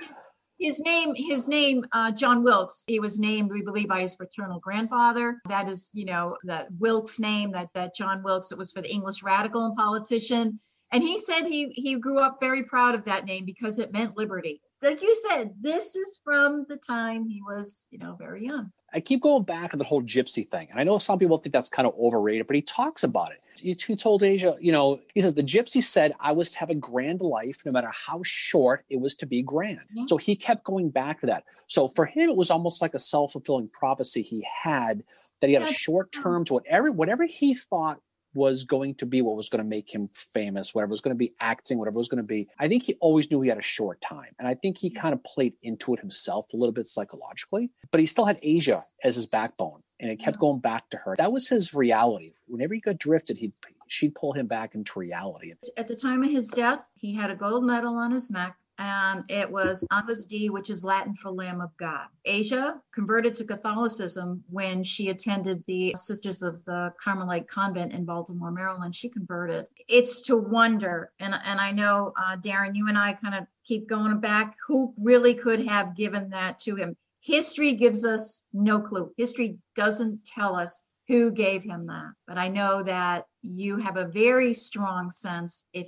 [0.63, 2.83] his name his name uh, john wilkes.
[2.87, 5.41] He was named we believe by his paternal grandfather.
[5.49, 8.91] That is you know that wilkes name that that john wilkes it was for the
[8.91, 10.59] english radical and politician.
[10.91, 14.17] And he said he he grew up very proud of that name because it meant
[14.17, 18.71] liberty like you said, this is from the time he was, you know, very young.
[18.93, 20.67] I keep going back to the whole gypsy thing.
[20.69, 23.39] And I know some people think that's kind of overrated, but he talks about it.
[23.55, 26.69] He, he told Asia, you know, he says, the gypsy said I was to have
[26.69, 29.79] a grand life, no matter how short it was to be grand.
[29.79, 30.07] Mm-hmm.
[30.07, 31.45] So he kept going back to that.
[31.67, 35.03] So for him, it was almost like a self fulfilling prophecy he had
[35.41, 37.99] that he had a short term to whatever, whatever he thought
[38.33, 41.19] was going to be what was going to make him famous, whatever was going to
[41.19, 42.47] be acting, whatever was going to be.
[42.59, 44.35] I think he always knew he had a short time.
[44.39, 47.99] And I think he kind of played into it himself a little bit psychologically, but
[47.99, 51.15] he still had Asia as his backbone and it kept going back to her.
[51.17, 52.33] That was his reality.
[52.47, 53.53] Whenever he got drifted, he'd
[53.87, 55.53] she'd pull him back into reality.
[55.77, 59.23] At the time of his death, he had a gold medal on his neck and
[59.29, 62.07] it was Agnus Dei, which is Latin for Lamb of God.
[62.25, 68.51] Asia converted to Catholicism when she attended the Sisters of the Carmelite Convent in Baltimore,
[68.51, 68.95] Maryland.
[68.95, 69.67] She converted.
[69.87, 73.87] It's to wonder, and and I know uh, Darren, you and I kind of keep
[73.87, 74.55] going back.
[74.67, 76.95] Who really could have given that to him?
[77.19, 79.13] History gives us no clue.
[79.17, 82.13] History doesn't tell us who gave him that.
[82.27, 85.87] But I know that you have a very strong sense if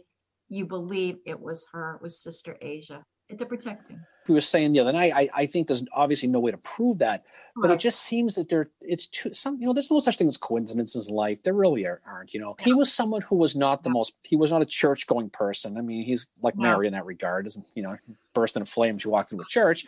[0.50, 3.04] you believe it was her, it was Sister Asia,
[3.38, 4.06] to protect him.
[4.28, 6.98] We were saying the other night, I, I think there's obviously no way to prove
[7.00, 7.24] that,
[7.56, 7.76] but Right.
[7.76, 10.36] it just seems that there it's too some you know there's no such thing as
[10.38, 11.42] coincidences in life.
[11.44, 12.34] There really are- aren't.
[12.34, 14.14] You know, he was someone who was not the most.
[14.24, 15.78] He was not a church going person.
[15.78, 16.64] I mean, he's like No.
[16.72, 17.46] Mary in that regard.
[17.46, 17.98] Doesn't you know
[18.34, 19.04] burst into flames?
[19.04, 19.86] She walked into the church,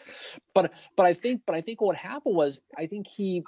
[0.54, 3.44] but but I think but I think what happened was I think he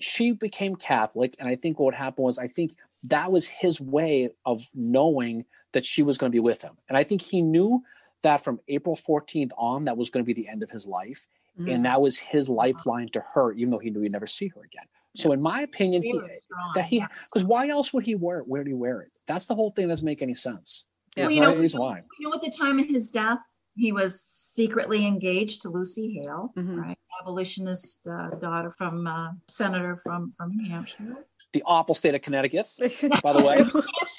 [0.00, 2.74] she became Catholic, and I think what happened was I think
[3.04, 5.44] that was his way of knowing
[5.78, 7.84] that she was going to be with him, and I think he knew
[8.22, 11.26] that from April 14th on, that was going to be the end of his life,
[11.56, 11.72] Mm.
[11.74, 14.60] and that was his lifeline to her, even though he knew he'd never see her
[14.64, 14.86] again.
[15.16, 16.72] So, in my opinion, he, Really strong.
[16.76, 18.46] that he because why else would he wear it?
[18.48, 19.10] Where did he wear it?
[19.26, 19.86] That's the whole thing.
[19.88, 20.86] that Doesn't make any sense.
[21.16, 21.24] Yeah.
[21.26, 22.02] Well, you know- reason why.
[22.20, 23.40] You know, at the time of his death,
[23.74, 26.76] he was secretly engaged to Lucy Hale, Mhm.
[26.82, 26.98] right?
[27.22, 31.26] Abolitionist uh, daughter from uh, senator from from New Hampshire.
[31.52, 32.66] The awful state of Connecticut,
[33.22, 33.56] by the way.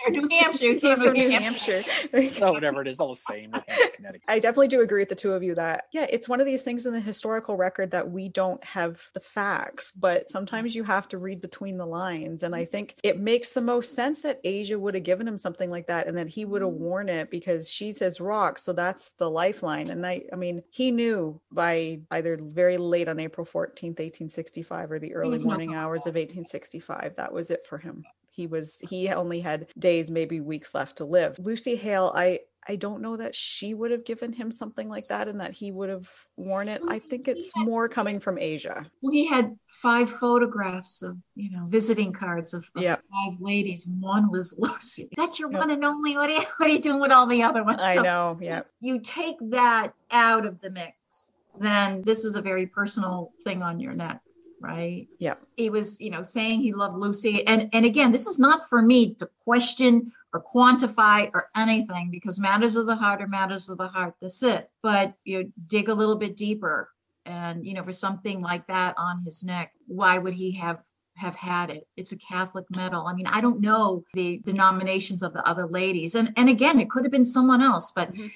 [0.09, 0.73] New Hampshire, New Hampshire.
[0.73, 1.81] He's from New New Hampshire.
[2.11, 2.43] Hampshire.
[2.43, 3.51] oh, whatever it is, all the same.
[3.93, 4.23] Connecticut.
[4.27, 6.63] I definitely do agree with the two of you that, yeah, it's one of these
[6.63, 11.07] things in the historical record that we don't have the facts, but sometimes you have
[11.09, 12.41] to read between the lines.
[12.41, 15.69] And I think it makes the most sense that Asia would have given him something
[15.69, 16.77] like that and that he would have mm.
[16.77, 18.57] worn it because she's his rock.
[18.57, 19.89] So that's the lifeline.
[19.91, 24.99] And I, I mean, he knew by either very late on April 14th, 1865, or
[24.99, 27.15] the early was no morning hours of 1865.
[27.19, 28.05] That was it for him.
[28.31, 31.37] He was, he only had days, maybe weeks left to live.
[31.37, 35.27] Lucy Hale, I, I don't know that she would have given him something like that
[35.27, 36.81] and that he would have worn it.
[36.87, 38.85] I think it's more coming from Asia.
[39.01, 42.95] Well, he had five photographs of, you know, visiting cards of, of Yeah.
[42.95, 43.85] five ladies.
[43.99, 45.09] One was Lucy.
[45.17, 45.59] That's your Yep.
[45.59, 46.15] one and only.
[46.15, 47.81] What are, you, what are you doing with all the other ones?
[47.83, 48.37] I So know.
[48.41, 48.61] Yeah.
[48.79, 53.81] You take that out of the mix, then this is a very personal thing on
[53.81, 54.21] your neck,
[54.61, 55.07] right?
[55.19, 55.35] Yeah.
[55.55, 57.45] He was, you know, saying he loved Lucy.
[57.47, 62.39] And and again, this is not for me to question or quantify or anything because
[62.39, 64.15] matters of the heart are matters of the heart.
[64.21, 64.69] That's it.
[64.83, 66.89] But you know, dig a little bit deeper.
[67.25, 70.83] And you know, for something like that on his neck, why would he have
[71.15, 71.87] have had it?
[71.97, 73.05] It's a Catholic medal.
[73.05, 76.15] I mean, I don't know the denominations of the other ladies.
[76.15, 78.31] And and again, it could have been someone else, but Mhm.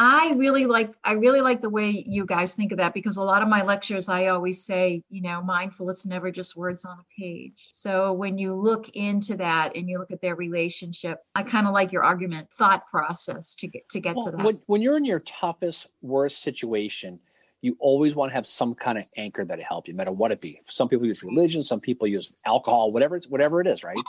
[0.00, 3.22] I really like I really like the way you guys think of that because a
[3.22, 6.98] lot of my lectures I always say, you know, mindful it's never just words on
[6.98, 7.70] a page.
[7.72, 11.74] So when you look into that and you look at their relationship, I kind of
[11.74, 14.44] like your argument thought process to get to get Well, to that.
[14.44, 17.18] when, when you're in your toughest, worst situation,
[17.60, 20.30] you always want to have some kind of anchor that'll help you, no matter what
[20.30, 20.60] it be.
[20.66, 23.98] Some people use religion, some people use alcohol, whatever it's whatever it is, right?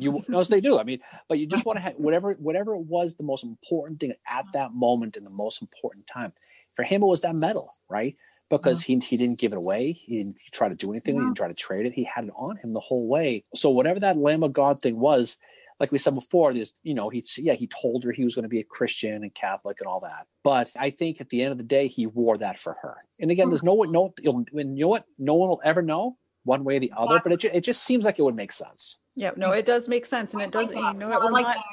[0.00, 0.78] You knows they do.
[0.78, 3.98] I mean, but you just want to have whatever whatever it was the most important
[3.98, 4.50] thing at uh-huh.
[4.54, 6.32] that moment in the most important time.
[6.74, 8.16] For him, it was that medal, right?
[8.48, 8.86] Because uh-huh.
[8.86, 9.92] he he didn't give it away.
[9.92, 11.16] He didn't try to do anything.
[11.16, 11.92] He didn't try to trade it.
[11.92, 13.44] He had it on him the whole way.
[13.54, 15.36] So whatever that Lamb of God thing was,
[15.80, 18.42] like we said before, there's you know he yeah he told her he was going
[18.44, 20.26] to be a Christian and Catholic and all that.
[20.44, 22.96] But I think at the end of the day, he wore that for her.
[23.20, 26.16] And again, there's no one no you'll- you know what no one will ever know
[26.44, 27.20] one way or the other.
[27.22, 28.96] But it ju- it just seems like it would make sense.
[29.16, 29.32] Yeah.
[29.36, 30.32] No, it does make sense.
[30.34, 31.64] And it does, like you know, No, what, we're like not.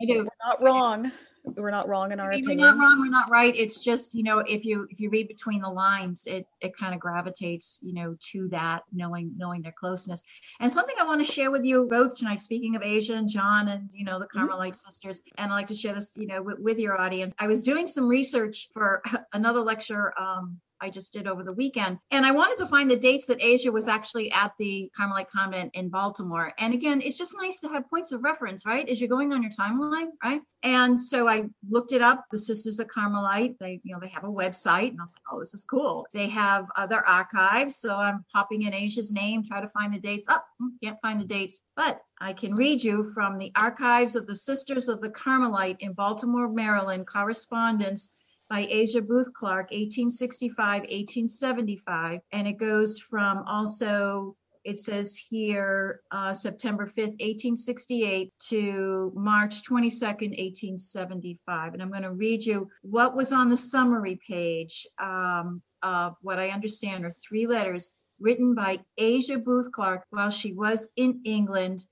[0.00, 0.18] I do.
[0.18, 1.12] we're not wrong.
[1.44, 2.78] We're not wrong in our mean, we're opinion.
[2.78, 3.54] not wrong we're not right.
[3.56, 6.94] It's just you know if you if you read between the lines it it kind
[6.94, 10.22] of gravitates you know to that knowing knowing their closeness.
[10.60, 13.68] And something i want to share with you both tonight speaking of asia and john
[13.68, 16.58] and you know the carmelite sisters and i like to share this you know with,
[16.60, 17.34] with your audience.
[17.38, 19.02] I was doing some research for
[19.32, 21.98] another lecture um I just did over the weekend.
[22.10, 25.74] And I wanted to find the dates that Asia was actually at the Carmelite Convent
[25.74, 26.52] in Baltimore.
[26.58, 28.88] And again, it's just nice to have points of reference, right?
[28.88, 30.42] As you're going on your timeline, right?
[30.64, 32.24] And so I looked it up.
[32.30, 35.38] The Sisters of Carmelite, they, you know, they have a website, and I'm like, oh,
[35.38, 36.06] this is cool.
[36.12, 37.76] They have other archives.
[37.76, 40.26] So I'm popping in Asia's name, try to find the dates.
[40.28, 44.16] Up, oh, hmm, can't find the dates, but I can read you from the archives
[44.16, 48.10] of the Sisters of the Carmelite in Baltimore, Maryland, correspondence
[48.52, 52.20] by Asia Booth Clarke, 1865, 1875.
[52.32, 60.36] And it goes from also, it says here, uh, September 5th, 1868 to March 22nd,
[60.36, 61.72] 1875.
[61.72, 66.38] And I'm going to read you what was on the summary page um, of what
[66.38, 67.88] I understand are three letters
[68.20, 71.86] written by Asia Booth Clarke while she was in England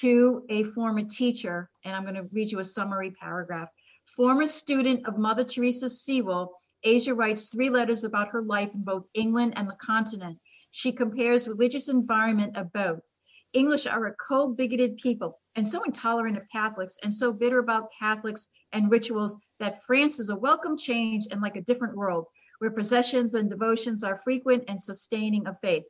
[0.00, 1.68] to a former teacher.
[1.84, 3.68] And I'm going to read you a summary paragraph.
[4.16, 9.06] Former student of Mother Teresa Sewell, Asia writes three letters about her life in both
[9.12, 10.38] England and the continent.
[10.70, 13.02] She compares religious environment of both.
[13.52, 17.92] English are a cold, bigoted people and so intolerant of Catholics and so bitter about
[17.98, 22.24] Catholics and rituals that France is a welcome change and like a different world
[22.60, 25.84] where processions and devotions are frequent and sustaining of faith.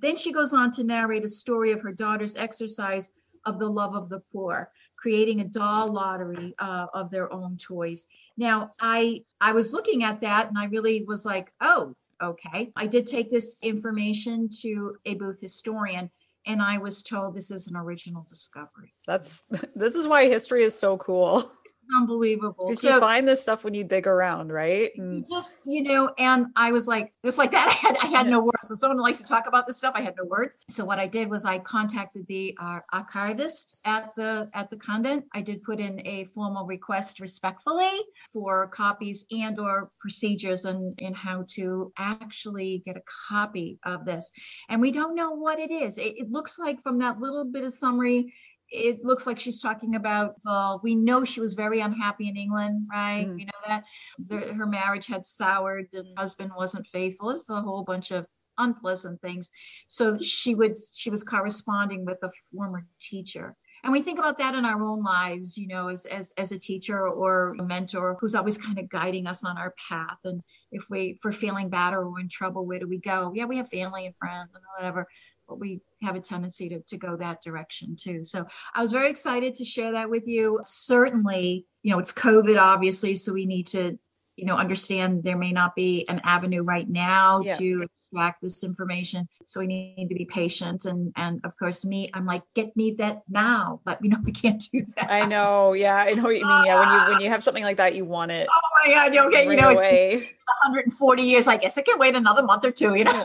[0.00, 3.12] Then she goes on to narrate a story of her daughter's exercise
[3.46, 8.06] of the love of the poor, creating a doll lottery uh, of their own toys.
[8.36, 12.72] Now, I I was looking at that and I really was like, oh, okay.
[12.76, 16.10] I did take this information to a booth historian
[16.46, 18.94] and I was told this is an original discovery.
[19.06, 21.50] That's this is why history is so cool
[21.96, 22.72] unbelievable.
[22.72, 24.90] So you find this stuff when you dig around, right?
[24.96, 27.68] And just you know, and I was like, just like that.
[27.82, 28.32] I had I had yeah.
[28.32, 28.68] no words.
[28.68, 30.56] So someone likes to talk about this stuff, I had no words.
[30.68, 35.24] So what I did was I contacted the uh, archivist at the at the convent.
[35.34, 37.90] I did put in a formal request respectfully
[38.32, 44.30] for copies and or procedures and in how to actually get a copy of this.
[44.68, 45.98] And we don't know what it is.
[45.98, 48.32] It, it looks like from that little bit of summary
[48.70, 52.86] it looks like she's talking about well we know she was very unhappy in england
[52.90, 53.26] right?
[53.26, 53.40] Mm.
[53.40, 53.84] you know that?
[54.26, 57.30] The, her marriage had soured and husband wasn't faithful.
[57.30, 58.26] It's a whole bunch of
[58.58, 59.50] unpleasant things.
[59.86, 63.56] So she would she was corresponding with a former teacher.
[63.84, 66.58] And we think about that in our own lives you know as as, as a
[66.58, 70.18] teacher or a mentor who's always kind of guiding us on our path.
[70.24, 73.32] And if we if we're feeling bad or we're in trouble where do we go?
[73.34, 75.06] Yeah we have family and friends and whatever
[75.56, 78.24] we have a tendency to, to go that direction too.
[78.24, 80.58] So I was very excited to share that with you.
[80.62, 83.98] Certainly, you know, it's COVID, obviously, so we need to,
[84.36, 87.56] you know, understand there may not be an avenue right now yeah.
[87.56, 89.28] to extract this information.
[89.46, 90.84] So we need to be patient.
[90.84, 93.80] And and of course, me, I'm like, get me that now.
[93.84, 95.10] But you know, we can't do that.
[95.10, 95.72] I know.
[95.72, 96.64] Yeah, I know what you mean.
[96.66, 98.48] Yeah, when you when you have something like that, you want it.
[98.50, 99.26] Oh my god.
[99.26, 100.30] Okay, right you know, away.
[100.64, 101.46] 140 years.
[101.46, 102.94] I guess I can wait another month or two.
[102.94, 103.24] You know.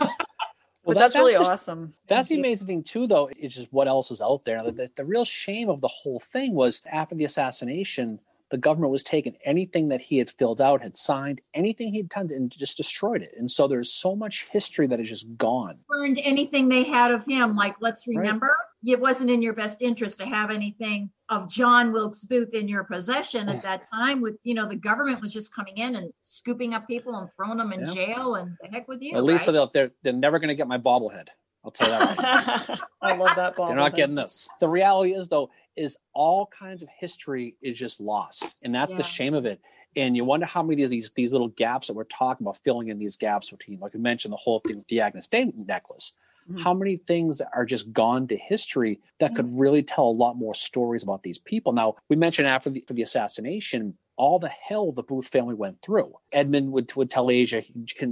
[0.84, 1.94] Well, that, that's, that's, really the, awesome.
[2.08, 3.30] That's the amazing thing too, though.
[3.38, 4.64] It's just what else is out there.
[4.64, 8.20] The, the, real shame of the whole thing was after the assassination,
[8.52, 12.30] the government was taking anything that he had filled out, had signed, anything he'd done,
[12.32, 13.34] and just destroyed it.
[13.38, 15.80] And so there's so much history that is just gone.
[15.88, 17.56] Burned anything they had of him.
[17.56, 18.56] Like, let's remember, right.
[18.86, 22.84] It wasn't in your best interest to have anything of John Wilkes Booth in your
[22.84, 24.22] possession at that time.
[24.22, 27.58] With you know, the government was just coming in and scooping up people and throwing
[27.58, 27.94] them in yeah.
[27.94, 29.16] jail, and the heck with you.
[29.16, 29.72] At least right?
[29.74, 31.28] they're they're never going to get my bobblehead.
[31.64, 32.68] I'll tell you that.
[32.68, 32.80] Right.
[33.02, 33.68] I love that ball.
[33.68, 34.50] They're not getting this.
[34.60, 38.98] The reality is, though, is all kinds of history is just lost, and that's yeah.
[38.98, 39.62] the shame of it.
[39.96, 42.90] And you wonder how many of these these little gaps that we're talking about filling
[42.90, 46.14] in these gaps between, like you mentioned, the whole thing with the Agnus Dei necklace.
[46.50, 46.62] Mm-hmm.
[46.62, 49.36] How many things are just gone to history that mm-hmm.
[49.36, 51.74] could really tell a lot more stories about these people?
[51.74, 56.14] Now, we mentioned after the, the assassination, all the hell the Booth family went through.
[56.32, 57.64] Edwin would, would tell Asia,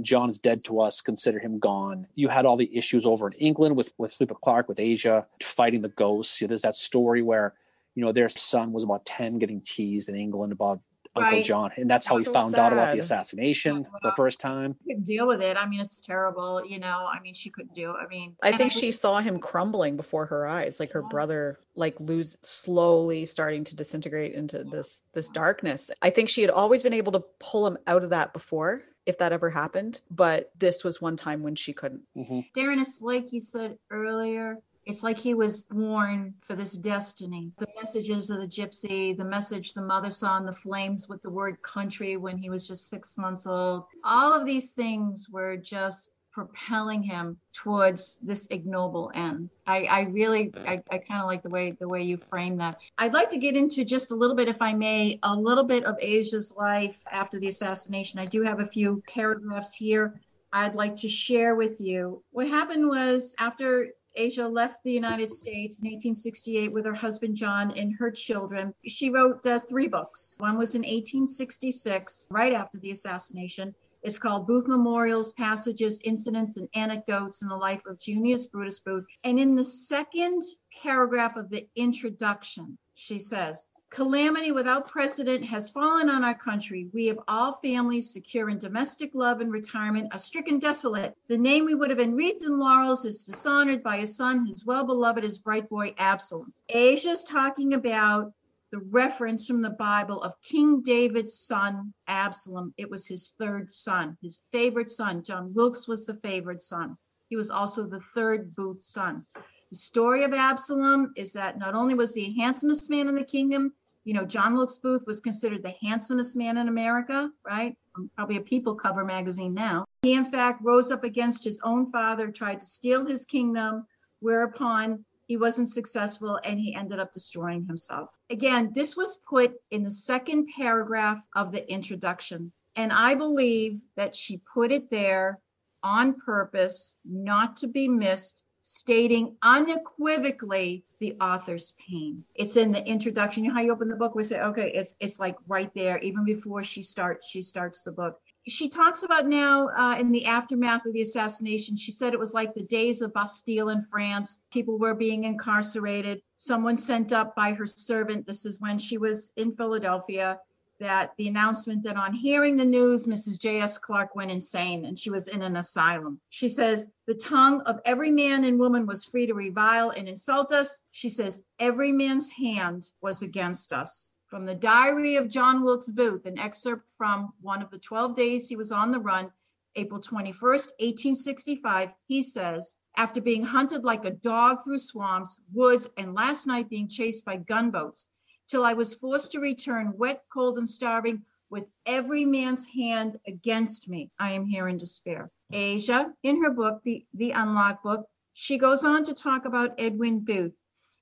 [0.02, 2.06] John is dead to us, consider him gone.
[2.14, 5.82] You had all the issues over in England with, with Philippa Clark, with Asia fighting
[5.82, 6.40] the ghosts.
[6.40, 7.54] You know, there's that story where,
[7.94, 10.80] you know, their son was about 10 getting teased in England about
[11.14, 11.44] Uncle right.
[11.44, 12.60] John, and that's how he so found sad.
[12.60, 14.76] out about the assassination oh, the first time.
[14.86, 15.58] Couldn't deal with it.
[15.58, 16.64] I mean, it's terrible.
[16.66, 17.90] You know, I mean, she couldn't do.
[17.90, 17.96] It.
[18.02, 21.08] I mean, I think I, she saw him crumbling before her eyes, like her yeah.
[21.10, 25.90] brother, like lose slowly starting to disintegrate into this this darkness.
[26.00, 29.18] I think she had always been able to pull him out of that before, if
[29.18, 30.00] that ever happened.
[30.10, 32.02] But this was one time when she couldn't.
[32.16, 32.40] Mm-hmm.
[32.58, 37.52] Darren, it's like you said earlier, it's like he was born for this destiny.
[37.58, 41.30] The messages of the gypsy, the message the mother saw in the flames with the
[41.30, 43.84] word country when he was just six months old.
[44.04, 49.50] All of these things were just propelling him towards this ignoble end.
[49.66, 52.78] I, I really I, I kind of like the way the way you frame that.
[52.96, 55.84] I'd like to get into just a little bit, if I may, a little bit
[55.84, 58.18] of Asia's life after the assassination.
[58.18, 60.20] I do have a few paragraphs here
[60.52, 62.22] I'd like to share with you.
[62.30, 67.70] What happened was after Asia left the United States in 1868 with her husband John
[67.72, 68.74] and her children.
[68.86, 70.36] She wrote uh, three books.
[70.38, 73.74] One was in 1866, right after the assassination.
[74.02, 79.04] It's called Booth Memorials, Passages, Incidents, and Anecdotes in the Life of Junius Brutus Booth.
[79.22, 80.42] And in the second
[80.82, 86.88] paragraph of the introduction, she says, Calamity without precedent has fallen on our country.
[86.94, 91.14] We have all families secure in domestic love and retirement are stricken desolate.
[91.28, 94.84] The name we would have enwreathed in laurels is dishonored by a son, his well
[94.84, 96.54] beloved, his bright boy Absalom.
[96.70, 98.32] Asia's talking about
[98.70, 102.72] the reference from the Bible of King David's son, Absalom.
[102.78, 105.22] It was his third son, his favorite son.
[105.22, 106.96] John Wilkes was the favorite son.
[107.28, 109.26] He was also the third Booth son.
[109.70, 113.24] The story of Absalom is that not only was he the handsomest man in the
[113.24, 113.72] kingdom,
[114.04, 117.76] You know, John Wilkes Booth was considered the handsomest man in America, right?
[117.96, 119.84] Um, probably a people cover magazine now.
[120.02, 123.86] He, in fact, rose up against his own father, tried to steal his kingdom,
[124.20, 128.10] whereupon he wasn't successful and he ended up destroying himself.
[128.28, 132.52] Again, this was put in the second paragraph of the introduction.
[132.76, 135.40] And I believe that she put it there
[135.82, 142.24] on purpose, not to be missed, stating unequivocally the author's pain.
[142.34, 143.44] It's in the introduction.
[143.44, 145.98] You know how you open the book, we say, okay, it's it's like right there,
[145.98, 150.26] even before she starts, she starts the book she talks about now uh, in the
[150.26, 151.76] aftermath of the assassination.
[151.76, 154.40] She said it was like the days of Bastille in France.
[154.52, 156.20] People were being incarcerated.
[156.34, 160.40] Someone sent up by her servant, this is when she was in Philadelphia,
[160.82, 163.38] that the announcement that on hearing the news, Mrs.
[163.38, 163.78] J.S.
[163.78, 166.20] Clarke went insane and she was in an asylum.
[166.30, 170.50] She says, The tongue of every man and woman was free to revile and insult
[170.52, 170.82] us.
[170.90, 174.12] She says, Every man's hand was against us.
[174.26, 178.48] From the diary of John Wilkes Booth, an excerpt from one of the 12 days
[178.48, 179.30] he was on the run,
[179.76, 186.12] April 21st, 1865, he says, after being hunted like a dog through swamps, woods, and
[186.12, 188.08] last night being chased by gunboats,
[188.52, 193.88] till I was forced to return wet, cold, and starving, with every man's hand against
[193.88, 194.10] me.
[194.18, 195.30] I am here in despair.
[195.50, 200.20] Asia, in her book, the, the Unlocked book, she goes on to talk about Edwin
[200.20, 200.56] Booth.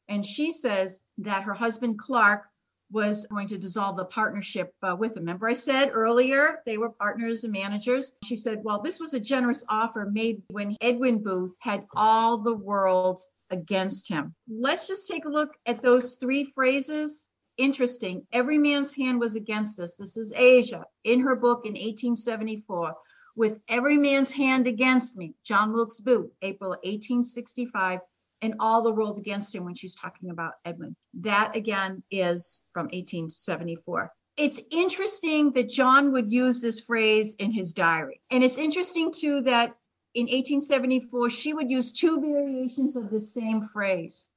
[0.09, 2.44] And she says that her husband Clarke
[2.92, 5.24] was going to dissolve the partnership uh, with them.
[5.24, 8.12] Remember, I said earlier they were partners and managers.
[8.24, 12.55] She said, Well, this was a generous offer made when Edwin Booth had all the
[12.55, 13.20] world
[13.51, 14.34] against him.
[14.48, 17.29] Let's just take a look at those three phrases.
[17.61, 18.26] Interesting.
[18.32, 19.96] Every man's hand was against us.
[19.96, 22.94] This is Asia in her book in 1874.
[23.36, 27.98] With every man's hand against me, John Wilkes Booth, April 1865
[28.40, 30.96] and all the world against him when she's talking about Edwin.
[31.12, 34.11] That again is from 1874.
[34.38, 38.22] It's interesting that John would use this phrase in his diary.
[38.30, 39.74] And it's interesting too that
[40.14, 44.30] in 1874, she would use two variations of the same phrase.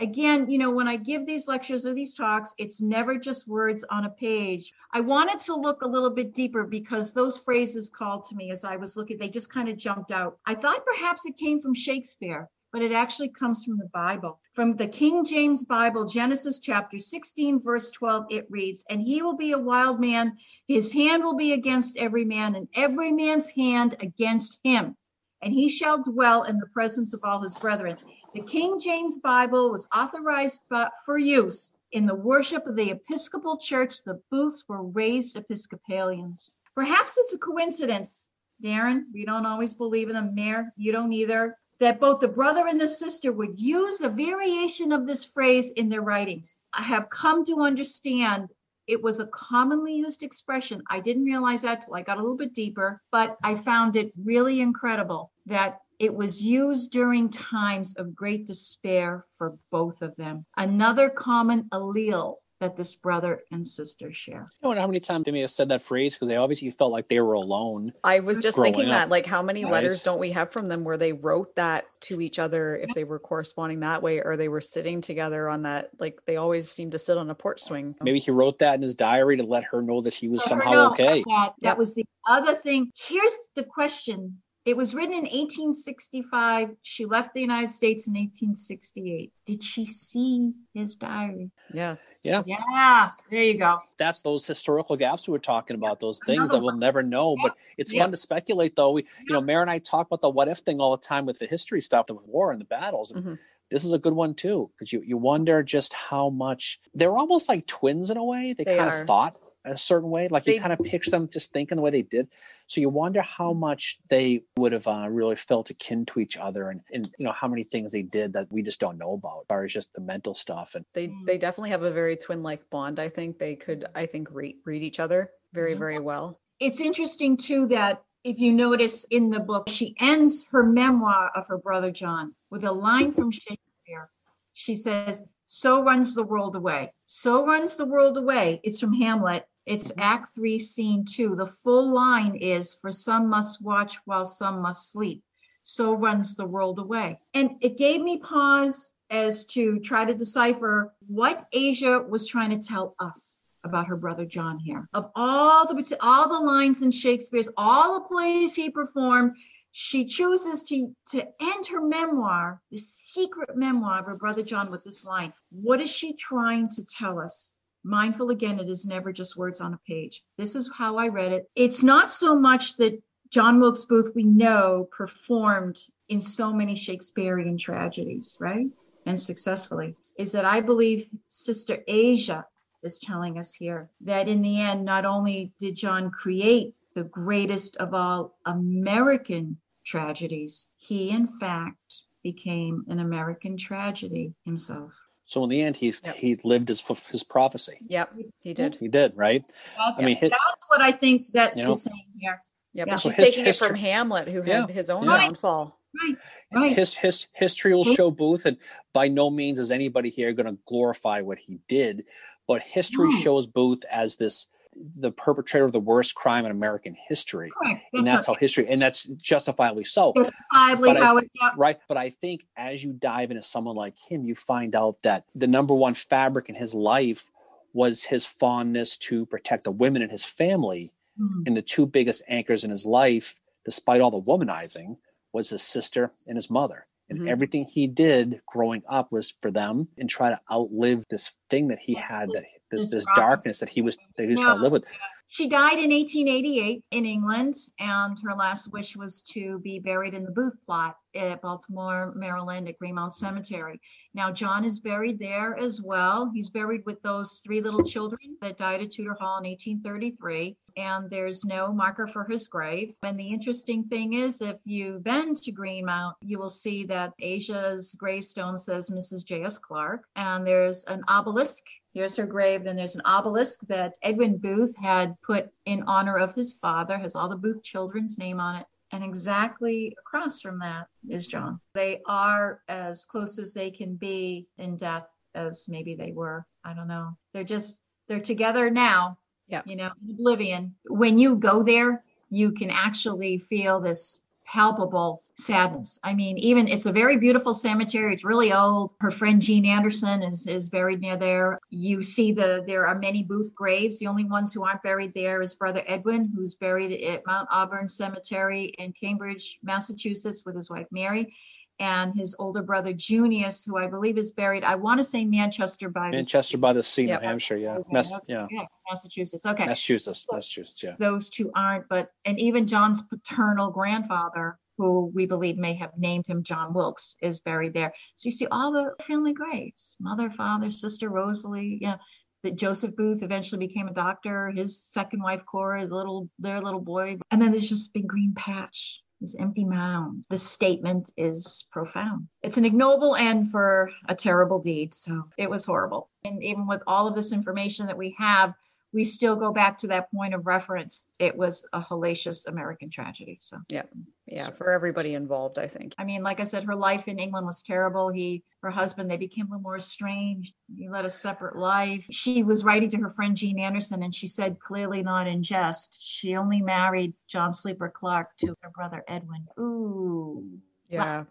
[0.00, 3.84] Again, you know, when I give these lectures or these talks, it's never just words
[3.90, 4.72] on a page.
[4.92, 8.64] I wanted to look a little bit deeper because those phrases called to me as
[8.64, 10.38] I was looking, they just kind of jumped out.
[10.46, 14.38] I thought perhaps it came from Shakespeare but it actually comes from the Bible.
[14.52, 19.36] From the King James Bible, Genesis chapter 16, verse 12, it reads, And he will
[19.36, 20.36] be a wild man,
[20.68, 24.96] his hand will be against every man, and every man's hand against him.
[25.42, 27.96] And he shall dwell in the presence of all his brethren.
[28.34, 30.62] The King James Bible was authorized
[31.04, 34.02] for use in the worship of the Episcopal Church.
[34.04, 36.58] The Booths were raised Episcopalians.
[36.74, 38.30] Perhaps it's a coincidence
[38.62, 40.34] Darren, we don't always believe in them.
[40.34, 44.92] Mayor, you don't either that both the brother and the sister would use a variation
[44.92, 46.56] of this phrase in their writings.
[46.74, 48.50] I have come to understand
[48.90, 50.82] it was a commonly used expression.
[50.90, 54.12] I didn't realize that till I got a little bit deeper, but I found it
[54.20, 60.44] really incredible that it was used during times of great despair for both of them.
[60.56, 64.50] Another common allele that this brother and sister share.
[64.62, 66.92] I wonder how many times they may have said that phrase because they obviously felt
[66.92, 67.92] like they were alone.
[68.04, 69.72] I was just thinking up, that, like, how many right?
[69.72, 73.04] letters don't we have from them where they wrote that to each other if they
[73.04, 75.90] were corresponding that way or they were sitting together on that?
[75.98, 77.94] Like, they always seem to sit on a porch swing.
[78.02, 80.92] Maybe he wrote that in his diary to let her know that he was somehow
[80.92, 81.24] okay.
[81.26, 82.92] That, that was the other thing.
[82.94, 86.76] Here's the question it was written in 1865.
[86.82, 89.32] She left the United States in 1868.
[89.46, 91.50] Did she see his diary?
[91.72, 91.96] Yeah.
[92.22, 92.42] Yeah.
[92.44, 93.08] Yeah.
[93.30, 93.78] There you go.
[93.96, 96.78] That's those historical gaps we were talking about, those things Another that we'll one.
[96.78, 97.36] never know.
[97.42, 98.02] But it's yeah.
[98.02, 98.92] fun to speculate, though.
[98.92, 101.24] We, you know, Mary and I talk about the what if thing all the time
[101.24, 103.12] with the history stuff, the war and the battles.
[103.12, 103.34] Mm-hmm.
[103.70, 107.48] this is a good one, too, because you, you wonder just how much they're almost
[107.48, 108.54] like twins in a way.
[108.56, 109.00] They, they kind are.
[109.00, 110.28] of thought a certain way.
[110.28, 112.28] Like they, you kind of picture them just thinking the way they did.
[112.70, 116.70] So you wonder how much they would have uh, really felt akin to each other,
[116.70, 119.40] and, and you know how many things they did that we just don't know about,
[119.40, 120.76] as far as just the mental stuff.
[120.76, 123.00] And they they definitely have a very twin like bond.
[123.00, 126.38] I think they could I think read read each other very very well.
[126.60, 131.48] It's interesting too that if you notice in the book, she ends her memoir of
[131.48, 134.10] her brother John with a line from Shakespeare.
[134.52, 136.92] She says, So runs the world away.
[137.06, 138.60] So runs the world away.
[138.62, 139.44] It's from Hamlet.
[139.70, 140.00] It's mm-hmm.
[140.00, 141.36] Act Three, Scene Two.
[141.36, 145.22] The full line is For some must watch while some must sleep.
[145.62, 147.20] So runs the world away.
[147.34, 152.66] And it gave me pause as to try to decipher what Asia was trying to
[152.66, 154.88] tell us about her brother John here.
[154.92, 159.36] Of all the all the lines in Shakespeare's, all the plays he performed,
[159.70, 164.82] she chooses to to end her memoir, the secret memoir of her brother John, with
[164.82, 165.32] this line.
[165.50, 167.54] What is she trying to tell us?
[167.82, 170.22] Mindful again, it is never just words on a page.
[170.36, 171.48] This is how I read it.
[171.54, 173.00] It's not so much that
[173.30, 175.78] John Wilkes Booth, we know, performed
[176.08, 178.66] in so many Shakespearean tragedies, right?
[179.06, 182.44] And successfully, is that I believe Sister Asia
[182.82, 187.76] is telling us here that in the end, not only did John create the greatest
[187.76, 195.00] of all American tragedies, he in fact became an American tragedy himself.
[195.30, 196.16] So in the end, he yep.
[196.16, 197.78] he lived his his prophecy.
[197.82, 198.74] Yep, he did.
[198.74, 199.46] He did, right?
[199.78, 202.40] That's, I mean, his, that's what I think that's you know, the same here.
[202.72, 205.18] Yeah, but she's taking history, it from Hamlet, who had yeah, his own yeah.
[205.18, 205.78] downfall.
[206.02, 206.16] Right,
[206.52, 206.76] right.
[206.76, 208.56] His his history will show Booth, and
[208.92, 212.06] by no means is anybody here going to glorify what he did,
[212.48, 213.20] but history no.
[213.20, 214.48] shows Booth as this
[214.96, 217.50] the perpetrator of the worst crime in American history.
[217.64, 218.34] That's and that's right.
[218.34, 220.12] how history, and that's justifiably so.
[220.16, 221.78] Justifiably how it, right.
[221.88, 225.46] But I think as you dive into someone like him, you find out that the
[225.46, 227.30] number one fabric in his life
[227.72, 230.92] was his fondness to protect the women in his family.
[231.20, 231.42] Mm-hmm.
[231.46, 234.96] And the two biggest anchors in his life, despite all the womanizing,
[235.32, 236.86] was his sister and his mother.
[237.08, 237.28] And mm-hmm.
[237.28, 241.80] everything he did growing up was for them and try to outlive this thing that
[241.80, 242.08] he yes.
[242.08, 244.84] had that this this darkness that he was that he was trying to live with.
[245.32, 250.24] She died in 1888 in England, and her last wish was to be buried in
[250.24, 253.80] the Booth plot at Baltimore, Maryland, at Greenmount Cemetery.
[254.12, 256.32] Now, John is buried there as well.
[256.34, 261.08] He's buried with those three little children that died at Tudor Hall in 1833, and
[261.08, 262.96] there's no marker for his grave.
[263.04, 267.94] And the interesting thing is, if you've been to Greenmount, you will see that Asia's
[267.96, 269.24] gravestone says Mrs.
[269.24, 269.58] J.S.
[269.58, 271.62] Clarke, and there's an obelisk
[271.92, 272.64] Here's her grave.
[272.64, 277.14] Then there's an obelisk that Edwin Booth had put in honor of his father, has
[277.14, 278.66] all the Booth children's name on it.
[278.92, 281.60] And exactly across from that is John.
[281.74, 286.44] They are as close as they can be in death as maybe they were.
[286.64, 287.16] I don't know.
[287.32, 289.18] They're just, they're together now.
[289.46, 289.62] Yeah.
[289.64, 290.74] You know, oblivion.
[290.86, 294.22] When you go there, you can actually feel this
[294.52, 295.98] palpable sadness.
[296.02, 298.12] I mean, even it's a very beautiful cemetery.
[298.12, 298.94] It's really old.
[299.00, 301.58] Her friend Jean Anderson is, is buried near there.
[301.70, 303.98] You see the there are many Booth graves.
[303.98, 307.88] The only ones who aren't buried there is brother Edwin, who's buried at Mount Auburn
[307.88, 311.32] Cemetery in Cambridge, Massachusetts, with his wife Mary.
[311.80, 315.88] And his older brother Junius, who I believe is buried, I want to say Manchester
[315.88, 317.76] by Manchester by the Sea, New Hampshire, yeah.
[317.78, 317.88] Okay.
[317.90, 318.46] Mass- yeah.
[318.50, 318.66] yeah.
[318.88, 319.46] Massachusetts.
[319.46, 319.64] Okay.
[319.64, 320.94] Massachusetts, Massachusetts, yeah.
[320.98, 326.26] Those two aren't, but and even John's paternal grandfather, who we believe may have named
[326.26, 327.94] him John Wilkes, is buried there.
[328.14, 331.78] So you see all the family graves: mother, father, sister Rosalie.
[331.80, 331.96] Yeah,
[332.42, 334.50] that Joseph Booth eventually became a doctor.
[334.50, 338.34] His second wife Cora, his little their little boy, and then there's just big green
[338.36, 339.00] patch.
[339.20, 340.24] This empty mound.
[340.30, 342.28] The statement is profound.
[342.42, 344.94] It's an ignoble end for a terrible deed.
[344.94, 346.08] So it was horrible.
[346.24, 348.54] And even with all of this information that we have,
[348.92, 351.06] we still go back to that point of reference.
[351.18, 353.38] It was a hellacious American tragedy.
[353.40, 353.82] So yeah,
[354.26, 355.94] yeah, so, for everybody involved, I think.
[355.98, 358.10] I mean, like I said, her life in England was terrible.
[358.10, 360.54] He, her husband, they became a little more estranged.
[360.76, 362.06] He led a separate life.
[362.10, 365.98] She was writing to her friend Jean Anderson, and she said, clearly not in jest,
[366.00, 369.46] she only married John Sleeper Clarke to her brother Edwin.
[369.58, 370.44] Ooh,
[370.88, 371.04] yeah.
[371.04, 371.26] Well,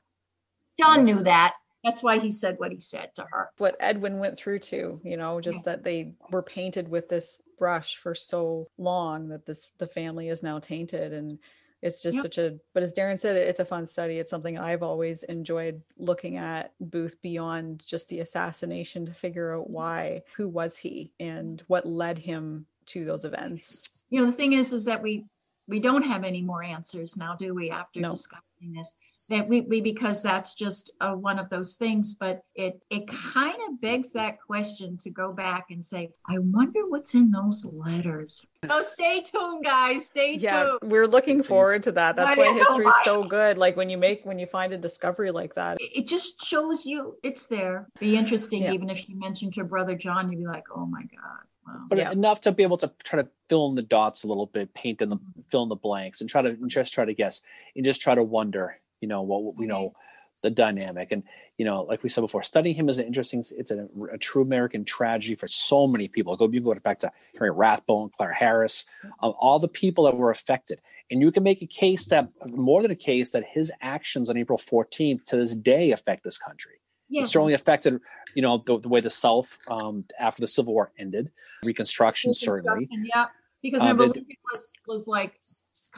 [0.80, 3.50] John knew that that's why he said what he said to her.
[3.58, 5.74] What Edwin went through too, you know, just yeah.
[5.74, 10.44] that they were painted with this brush for so long that this the family is
[10.44, 11.40] now tainted and
[11.82, 12.24] it's just yep.
[12.24, 15.82] such a but as darren said it's a fun study it's something i've always enjoyed
[15.98, 19.74] looking at booth beyond just the assassination to figure out mm-hmm.
[19.74, 24.54] why who was he and what led him to those events you know the thing
[24.54, 25.26] is is that we
[25.70, 28.09] we don't have any more answers now do we after no.
[28.09, 28.95] discovering this?
[29.30, 33.57] That we, we because that's just uh, one of those things but it it kind
[33.70, 38.45] of begs that question to go back and say i wonder what's in those letters.
[38.65, 40.43] So stay tuned guys stay tuned.
[40.43, 42.15] yeah we're looking forward to that.
[42.15, 45.32] That's why history is so good like when you make when you find a discovery
[45.32, 45.78] like that.
[45.80, 47.88] It just shows you it's there.
[47.99, 48.74] Be interesting yeah.
[48.74, 51.43] even if you mentioned your brother john you'd be like oh my god
[51.89, 52.11] but yeah.
[52.11, 55.01] enough to be able to try to fill in the dots a little bit, paint
[55.01, 55.17] in the
[55.49, 57.41] fill in the blanks, and try to and just try to guess
[57.76, 59.93] and just try to wonder, you know, what you know,
[60.41, 61.11] the dynamic.
[61.11, 61.24] And
[61.57, 63.43] you know, like we said before, studying him is an interesting.
[63.57, 66.36] It's a, a true American tragedy for so many people.
[66.38, 68.86] Go you go back to Henry Rathbone, Clara Harris,
[69.22, 70.80] um, all the people that were affected,
[71.11, 74.38] and you can make a case that more than a case that his actions on
[74.38, 76.80] April 14th to this day affect this country.
[77.10, 77.28] Yes.
[77.28, 77.99] It certainly affected,
[78.36, 81.32] you know, the, the way the South um, after the Civil War ended,
[81.64, 82.88] Reconstruction, Reconstruction certainly.
[83.05, 83.26] Yeah,
[83.62, 85.39] because um, remember, um, was was like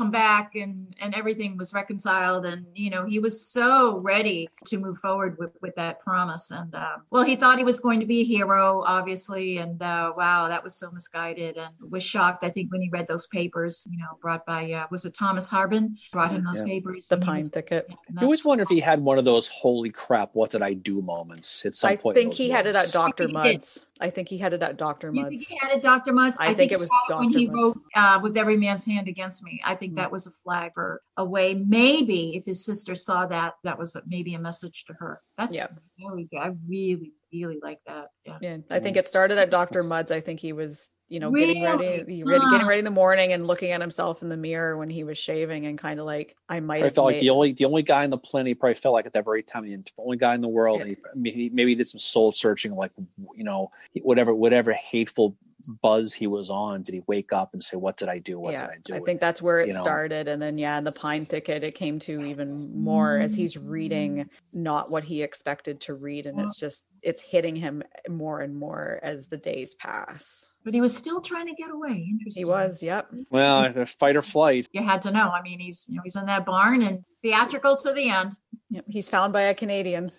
[0.02, 4.78] come back and and everything was reconciled and you know he was so ready to
[4.80, 8.06] move forward with with that promise and uh, well he thought he was going to
[8.08, 12.50] be a hero obviously and uh, wow that was so misguided and was shocked i
[12.50, 15.96] think when he read those papers you know brought by uh, was it thomas harbin
[16.12, 16.66] brought him those Yeah.
[16.74, 17.88] papers The pine was- thicket.
[18.08, 20.74] and I always wonder if he had one of those "Holy crap, what did I
[20.74, 22.18] do?" moments at some I point.
[22.18, 23.26] in think those he had it at Dr.
[23.28, 23.54] think he did.
[23.56, 23.86] Mudd's.
[24.00, 25.14] I think he had it at Dr.
[25.14, 26.12] You think he had it, Dr.
[26.12, 26.36] Mudd's?
[26.40, 27.56] I think it he was had when he Mudd's.
[27.62, 29.96] wrote uh, "With Every Man's Hand Against Me." I think Mm.
[29.98, 31.54] that was a flag for a way.
[31.54, 35.20] Maybe if his sister saw that, that was a, maybe a message to her.
[35.38, 35.68] That's Yeah.
[36.00, 36.38] very good.
[36.40, 38.08] I really, really like that.
[38.26, 38.38] Yeah.
[38.42, 39.84] Yeah, I think it started at Dr.
[39.84, 40.12] Mudd's.
[40.12, 42.16] I think he was, you know, getting ready, Really?
[42.16, 44.90] he ready, getting ready in the morning and looking at himself in the mirror when
[44.90, 47.52] he was shaving and kind of like, I might I have felt like the only
[47.54, 48.48] the only guy in the planet.
[48.48, 50.80] He probably felt like at that very time, the only guy in the world.
[50.80, 50.86] Yeah.
[50.86, 52.92] He, maybe maybe he did some soul searching, like
[53.36, 53.72] you know,
[54.04, 55.36] whatever whatever hateful
[55.82, 56.82] buzz he was on.
[56.84, 58.40] Did he wake up and say, "What did I do?
[58.40, 59.82] What yeah, did I do?" I think that's where it you know.
[59.82, 60.28] started.
[60.28, 64.30] And then, yeah, in the pine thicket, it came to even more as he's reading
[64.54, 66.26] not what he expected to read.
[66.26, 70.50] And it's just, it's hitting him more and more as the days pass.
[70.64, 72.08] But he was still trying to get away.
[72.10, 72.42] Interesting.
[72.42, 73.10] He was, yep.
[73.30, 74.68] well, the fight or flight.
[74.72, 75.30] You had to know.
[75.30, 78.34] I mean, he's you know he's in that barn and theatrical to the end.
[78.70, 78.86] yep.
[78.88, 80.12] He's found by a Canadian.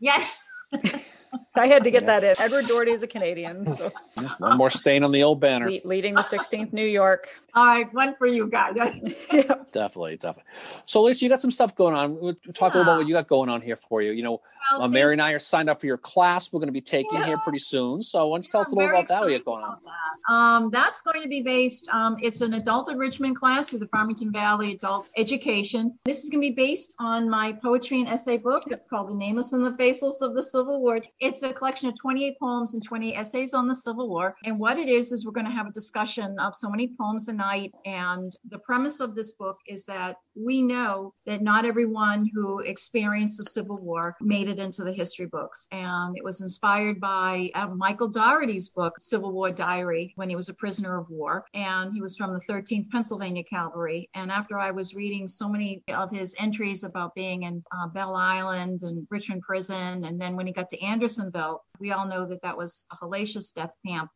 [0.00, 0.24] Yeah.
[1.58, 2.20] I had to get Yeah.
[2.20, 2.44] that in.
[2.44, 3.90] Edward Doherty is a Canadian, so
[4.38, 5.70] One more stain on the old banner.
[5.70, 7.28] le- leading the 16th New York.
[7.54, 8.76] All right, one for you guys.
[9.32, 9.72] Yep.
[9.72, 10.44] Definitely, definitely.
[10.86, 12.18] So, Lisa, you got some stuff going on.
[12.18, 12.82] We'll talk Yeah.
[12.82, 14.12] about what you got going on here for you.
[14.12, 14.40] You know,
[14.72, 16.52] Well, uh, Mary and I are signed up for your class.
[16.52, 18.02] We're going to be taking here pretty soon.
[18.02, 19.20] So, why don't you tell us a I'm little very about that?
[19.20, 19.78] What you excited got going on?
[19.84, 20.32] that.
[20.34, 21.88] Um, that's going to be based.
[21.90, 25.98] Um, it's an adult enrichment class through the Farmington Valley Adult Education.
[26.04, 28.64] This is going to be based on my poetry and essay book.
[28.68, 31.98] It's called "The Nameless and the Faceless of the Civil War." It's a collection of
[31.98, 34.36] 28 poems and 20 essays on the Civil War.
[34.44, 37.28] And what it is is we're going to have a discussion of so many poems
[37.28, 37.72] a night.
[37.84, 43.38] And the premise of this book is that we know that not everyone who experienced
[43.38, 45.66] the Civil War made it into the history books.
[45.72, 50.48] And it was inspired by uh, Michael Dougherty's book, Civil War Diary, when he was
[50.48, 51.44] a prisoner of war.
[51.54, 54.08] And he was from the 13th Pennsylvania Cavalry.
[54.14, 58.14] And after I was reading so many of his entries about being in uh, Belle
[58.14, 62.42] Island and Richmond Prison, and then when he got to Andersonville, we all know that
[62.42, 64.10] that was a hellacious death camp.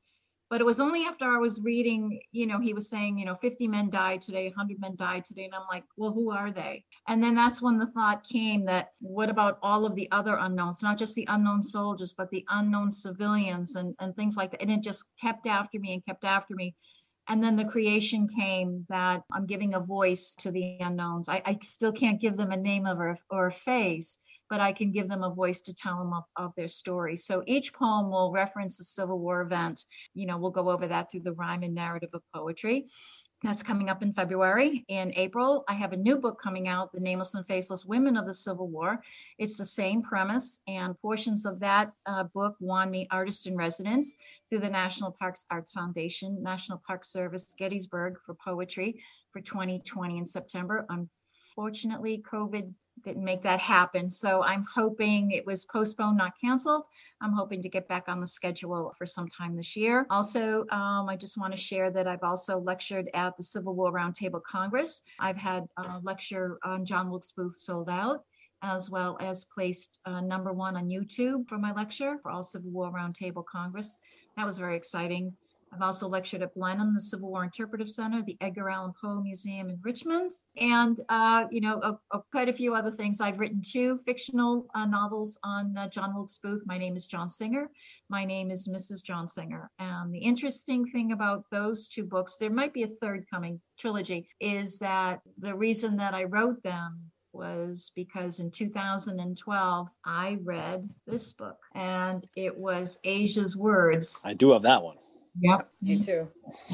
[0.53, 3.34] But it was only after I was reading, you know, he was saying, you know,
[3.34, 5.46] 50 men died today, 100 men died today.
[5.46, 6.84] And I'm like, well, who are they?
[7.09, 10.82] And then that's when the thought came that what about all of the other unknowns,
[10.82, 14.61] not just the unknown soldiers, but the unknown civilians and, and things like that.
[14.61, 16.74] And it just kept after me and kept after me.
[17.28, 21.30] And then the creation came that I'm giving a voice to the unknowns.
[21.30, 24.18] I, I still can't give them a name or, or a face,
[24.53, 27.16] but I can give them a voice to tell them of, of their story.
[27.16, 29.82] So each poem will reference a Civil War event.
[30.12, 32.88] You know, we'll go over that through the rhyme and narrative of poetry.
[33.42, 34.84] That's coming up in February.
[34.88, 38.26] In April, I have a new book coming out, The Nameless and Faceless Women of
[38.26, 39.03] the Civil War.
[39.38, 44.16] It's the same premise, and portions of that uh, book won me Artist in Residence
[44.50, 50.26] through the National Parks Arts Foundation, National Park Service, Gettysburg for poetry for 2020 in
[50.26, 50.84] September.
[51.57, 52.72] Unfortunately, COVID
[53.05, 54.09] didn't make that happen.
[54.09, 56.84] So I'm hoping it was postponed, not canceled.
[57.20, 60.07] I'm hoping to get back on the schedule for some time this year.
[60.09, 63.92] Also, um, I just want to share that I've also lectured at the Civil War
[63.92, 65.03] Roundtable Congress.
[65.18, 68.24] I've had a lecture on John Wilkes Booth sold out,
[68.62, 72.70] as well as placed uh, number one on YouTube for my lecture for all Civil
[72.70, 73.98] War Roundtable Congress.
[74.36, 75.34] That was very exciting.
[75.72, 79.70] I've also lectured at Blenheim, the Civil War Interpretive Center, the Edgar Allan Poe Museum
[79.70, 83.20] in Richmond, and uh, you know uh, uh, quite a few other things.
[83.20, 86.62] I've written two fictional uh, novels on uh, John Wilkes Booth.
[86.66, 87.70] My name is John Singer.
[88.10, 89.02] My name is Mrs.
[89.02, 89.70] John Singer.
[89.78, 94.28] And the interesting thing about those two books, there might be a third coming trilogy,
[94.40, 97.00] is that the reason that I wrote them
[97.32, 104.22] was because in 2012 I read this book and it was Asia's words.
[104.26, 104.96] I do have that one.
[105.40, 105.68] Yep.
[105.80, 106.28] Me too.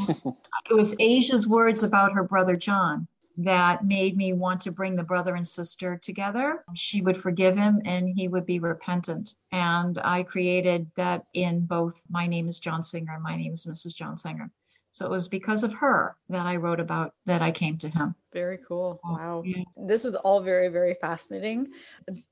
[0.08, 3.06] It was Asia's words about her brother John
[3.38, 6.64] that made me want to bring the brother and sister together.
[6.74, 9.34] She would forgive him and he would be repentant.
[9.52, 13.64] And I created that in both My Name is John Singer and My Name is
[13.64, 13.94] Mrs.
[13.94, 14.50] John Singer.
[14.90, 18.14] So it was because of her that I wrote about that I came to him.
[18.32, 19.00] Very cool.
[19.04, 19.42] Oh, Wow.
[19.44, 19.62] yeah.
[19.76, 21.68] This was all very, very fascinating.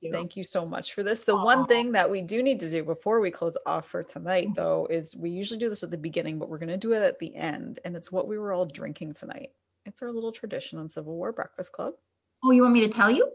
[0.01, 0.11] you.
[0.11, 1.25] Thank you so much for this.
[1.25, 4.49] The one thing that we do need to do before we close off for tonight,
[4.57, 7.03] though, is we usually do this at the beginning, but we're going to do it
[7.03, 7.79] at the end.
[7.85, 9.51] And it's what we were all drinking tonight.
[9.85, 11.95] It's our little tradition on Civil War Breakfast Club.
[12.43, 13.31] Oh, you want me to tell you?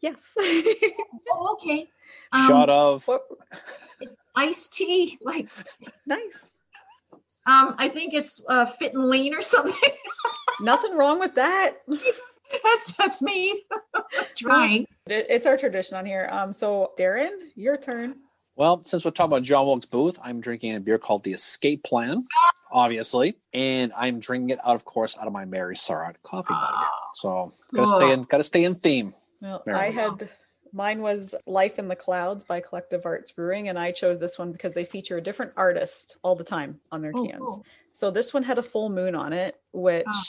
[0.00, 0.20] Yes.
[1.32, 1.88] Oh, okay.
[2.32, 3.06] Um, Shot of.
[3.06, 3.22] what?
[4.34, 5.48] iced tea, like
[6.06, 6.52] Nice.
[7.46, 9.90] Um, I think it's uh, fit and lean or something.
[10.60, 11.82] Nothing wrong with that.
[12.62, 13.62] that's that's me
[14.36, 14.86] trying.
[15.06, 16.28] It- It's our tradition on here.
[16.32, 18.16] Um, so Darren, your turn.
[18.56, 21.84] Well, since we're talking about John Wilkes Booth, I'm drinking a beer called the Escape
[21.84, 22.24] Plan,
[22.72, 26.84] obviously, and I'm drinking it out, of course, out of my Mary Surratt coffee mug.
[27.14, 29.12] So gotta stay in, gotta stay in theme.
[29.42, 30.08] Well, Very I nice.
[30.08, 30.30] had
[30.72, 34.52] mine was Life in the Clouds by Collective Arts Brewing, and I chose this one
[34.52, 37.38] because they feature a different artist all the time on their Oh, cans.
[37.40, 37.64] cool.
[37.92, 40.22] So this one had a full moon on it, which Oh.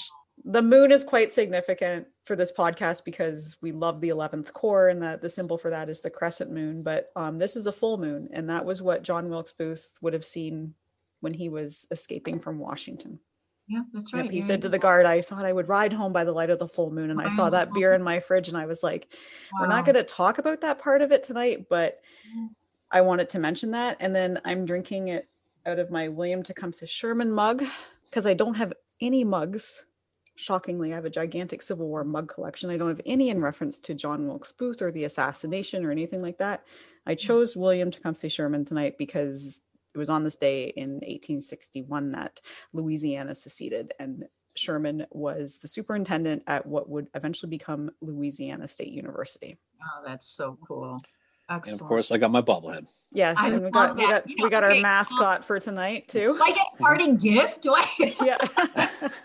[0.45, 5.01] the moon is quite significant for this podcast because we love the 11th Corps and
[5.03, 6.83] that the symbol for that is the crescent moon.
[6.83, 10.13] But um, this is a full moon, and that was what John Wilkes Booth would
[10.13, 10.73] have seen
[11.21, 13.19] when he was escaping from Washington.
[13.67, 14.31] Yeah, that's Yep, right.
[14.31, 16.49] he There said to the guard, I thought I would ride home by the light
[16.49, 17.11] of the full moon.
[17.11, 19.13] And I saw that beer in my fridge, and I was like,
[19.59, 21.99] we're not going to talk about that part of it tonight, but
[22.35, 22.49] Mm.
[22.91, 23.97] I wanted to mention that.
[23.99, 25.27] And then I'm drinking it
[25.65, 27.63] out of my William Tecumseh Sherman mug
[28.09, 29.85] because I don't have any mugs.
[30.35, 32.69] Shockingly, I have a gigantic Civil War mug collection.
[32.69, 36.21] I don't have any in reference to John Wilkes Booth or the assassination or anything
[36.21, 36.65] like that.
[37.05, 37.19] I Mm.
[37.19, 39.61] chose William Tecumseh Sherman tonight because
[39.97, 42.39] it was on this day in 1861 that
[42.73, 44.25] Louisiana seceded, and
[44.55, 49.57] Sherman was the superintendent at what would eventually become Louisiana State University.
[49.81, 51.01] Oh, that's so cool.
[51.49, 51.81] And Excellent.
[51.81, 52.87] of course, I got my bobblehead.
[53.11, 55.45] Yeah, I and we got, we got You we know, got our okay, um, mascot
[55.45, 56.35] for tonight too.
[56.37, 57.61] Do I get a parting gift?
[57.61, 58.13] Do I?
[58.23, 59.09] Yeah.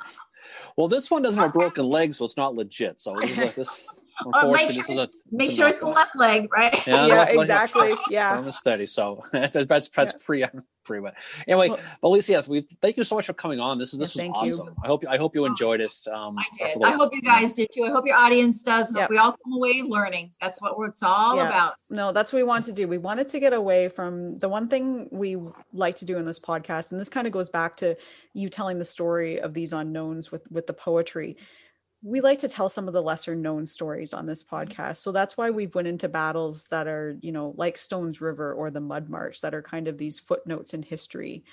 [0.76, 3.00] Well, this one doesn't have broken legs, so it's not legit.
[3.00, 3.88] So this is this.
[4.24, 6.86] Or make Unfortunately, this is a Make sure it's the left leg, right?
[6.86, 7.94] Yeah, yeah, left leg, exactly.
[8.10, 8.36] Yeah.
[8.36, 8.86] firm and steady.
[8.86, 10.44] So that's that's, that's pre
[10.84, 11.00] pre.
[11.00, 11.14] But
[11.48, 13.78] anyway, Well- but Lisa, yes, we thank you so much for coming on.
[13.78, 14.54] This is this Yeah, was thank you.
[14.54, 14.74] awesome.
[14.84, 15.94] I hope I hope you enjoyed it.
[16.12, 16.74] Um, I did.
[16.74, 17.84] for I hope you guys did too.
[17.84, 18.88] I hope your audience does.
[18.90, 19.10] and Yep.
[19.10, 20.30] we all come away learning.
[20.40, 21.48] That's what it's all Yeah.
[21.48, 21.72] about.
[21.88, 22.86] No, that's what we want to do.
[22.88, 25.36] We wanted to get away from the one thing we
[25.72, 27.96] like to do in this podcast, and this kind of goes back to
[28.34, 31.36] you telling the story of these unknowns with with the poetry.
[32.02, 34.56] We like to tell some of the lesser known stories on this mm-hmm.
[34.56, 34.98] podcast.
[34.98, 38.70] So that's why we've went into battles that are, you know, like Stones River or
[38.70, 41.44] the Mud March that are kind of these footnotes in history.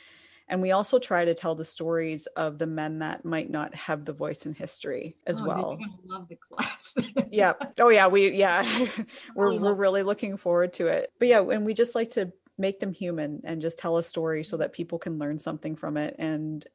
[0.50, 4.04] And we also try to tell the stories of the men that might not have
[4.04, 5.80] the voice in history as Oh, well.
[6.06, 6.96] Love the class.
[7.32, 8.88] yeah oh yeah we yeah
[9.36, 12.80] we're, we're really looking forward to it but yeah and we just like to make
[12.80, 14.62] them human and just tell a story so mm-hmm.
[14.62, 16.66] that people can learn something from it and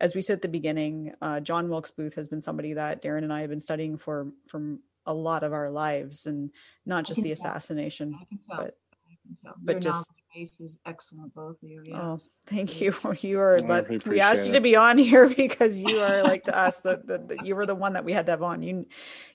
[0.00, 3.24] as we said at the beginning uh, john wilkes booth has been somebody that darren
[3.24, 6.50] and i have been studying for from a lot of our lives and
[6.84, 8.56] not just the assassination I can tell.
[8.58, 8.76] But-
[9.10, 9.54] I can tell.
[9.62, 11.82] but just- knowledge base is excellent, both of you.
[11.94, 12.16] Oh,
[12.46, 12.94] thank you.
[13.20, 13.56] You are.
[13.56, 16.44] I Let, really we asked appreciate you to be on here because you are like
[16.44, 16.76] to us.
[16.78, 18.62] The, the, the you were the one that we had to have on.
[18.62, 18.86] You,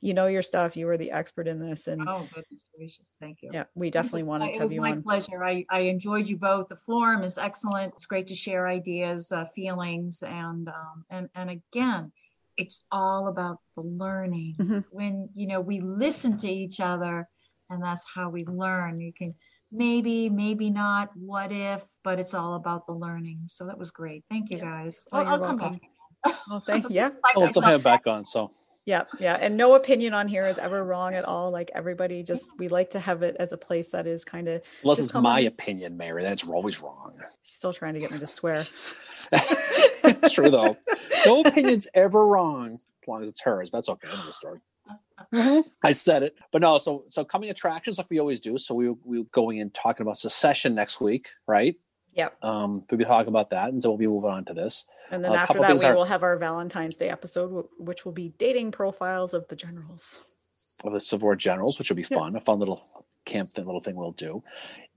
[0.01, 0.77] you know your stuff.
[0.77, 3.17] You were the expert in this, and Oh, goodness gracious.
[3.19, 3.49] Thank you.
[3.53, 5.03] yeah, we It was definitely just- wanted to It was my on.
[5.03, 5.43] pleasure.
[5.43, 6.69] I, I enjoyed you both.
[6.69, 7.93] The forum is excellent.
[7.95, 12.11] It's great to share ideas, uh, feelings, and um, and and again,
[12.57, 14.55] it's all about the learning.
[14.59, 14.83] Mhm.
[14.91, 17.27] When you know we listen to each other,
[17.69, 18.99] and that's how we learn.
[18.99, 19.33] You can
[19.73, 21.09] maybe, maybe not.
[21.15, 21.83] What if?
[22.03, 23.41] But it's all about the learning.
[23.47, 24.23] So that was great.
[24.29, 24.63] Thank you, Yeah.
[24.65, 25.05] guys.
[25.11, 25.79] Oh, I'll, you're come welcome.
[26.23, 26.35] back.
[26.49, 26.89] Oh, thank you.
[26.95, 27.07] yeah.
[27.23, 28.23] Like Oh, I let's said, have it back on.
[28.23, 28.51] So
[28.85, 31.49] Yeah, yeah, and no opinion on here is ever wrong at all.
[31.49, 34.61] Like everybody, just we like to have it as a place that is kind of
[34.83, 35.47] unless it's my on.
[35.47, 37.13] opinion, Mary, then it's always wrong.
[37.41, 38.61] She's still trying to get me to swear.
[39.31, 40.77] it's true though.
[41.25, 43.71] No opinion's ever wrong as long as it's hers.
[43.71, 44.07] That's okay.
[44.09, 44.59] End of the story.
[45.83, 46.77] I said it, but no.
[46.79, 48.57] So, so coming attractions like we always do.
[48.57, 51.75] So we we going in talking about secession next week, right?
[52.15, 52.43] Yep.
[52.43, 54.85] Um, we'll be talking about that, and so we'll be moving on to this.
[55.11, 58.11] And then A after that, we are- will have our Valentine's Day episode, which will
[58.11, 60.31] be dating profiles of the generals.
[60.83, 62.17] of the Civil War generals, which will be Yeah.
[62.17, 62.83] fun, a fun little
[63.25, 64.43] camp thing, little thing we'll do.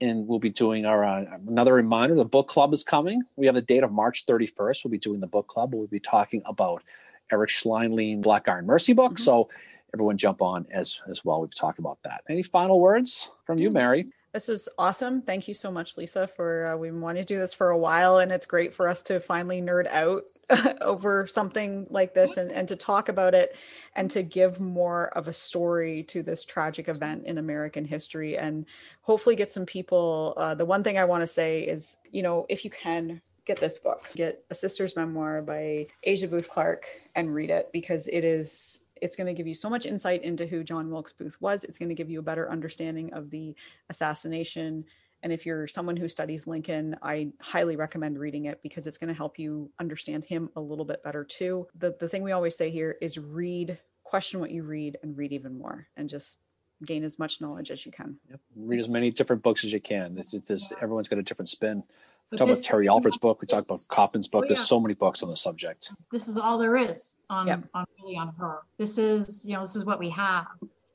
[0.00, 3.22] And we'll be doing our uh, another reminder: the book club is coming.
[3.36, 4.84] We have a date of March 31st.
[4.84, 5.74] We'll be doing the book club.
[5.74, 6.82] We'll be talking about
[7.30, 9.14] Eric Schleinlein Black Iron Mercy book.
[9.14, 9.18] Mhm.
[9.20, 9.48] So
[9.94, 11.40] everyone jump on as as well.
[11.40, 12.22] We've talked about that.
[12.28, 14.06] Any final words from you, Mary?
[14.36, 15.22] This was awesome.
[15.22, 17.78] Thank you so much, Lisa, for uh, we've been wanting to do this for a
[17.78, 20.24] while, and it's great for us to finally nerd out
[20.82, 23.56] over something like this and, and to talk about it
[23.94, 28.66] and to give more of a story to this tragic event in American history and
[29.00, 30.34] hopefully get some people.
[30.36, 33.58] Uh, the one thing I want to say is, you know, if you can get
[33.58, 38.22] this book, get A Sister's Memoir by Asia Booth Clarke and read it because it
[38.22, 41.64] is it's going to give you so much insight into who John Wilkes Booth was.
[41.64, 43.54] It's going to give you a better understanding of the
[43.90, 44.84] assassination.
[45.22, 49.08] And if you're someone who studies Lincoln, I highly recommend reading it because it's going
[49.08, 51.66] to help you understand him a little bit better too.
[51.78, 55.32] The the thing we always say here is read, question what you read, and read
[55.32, 56.40] even more, and just
[56.84, 58.16] gain as much knowledge as you can.
[58.30, 58.40] Yep.
[58.54, 60.18] Read as many different books as you can.
[60.18, 61.82] It's, it's everyone's got a different spin
[62.30, 63.40] But talk about Terry Alford's book.
[63.40, 64.44] We talk about Coppen's book.
[64.44, 65.92] Oh, There's so many books on the subject.
[66.10, 67.64] this is all there is on, Yep.
[67.74, 68.62] on really on her.
[68.78, 70.46] This is, you know, this is what we have.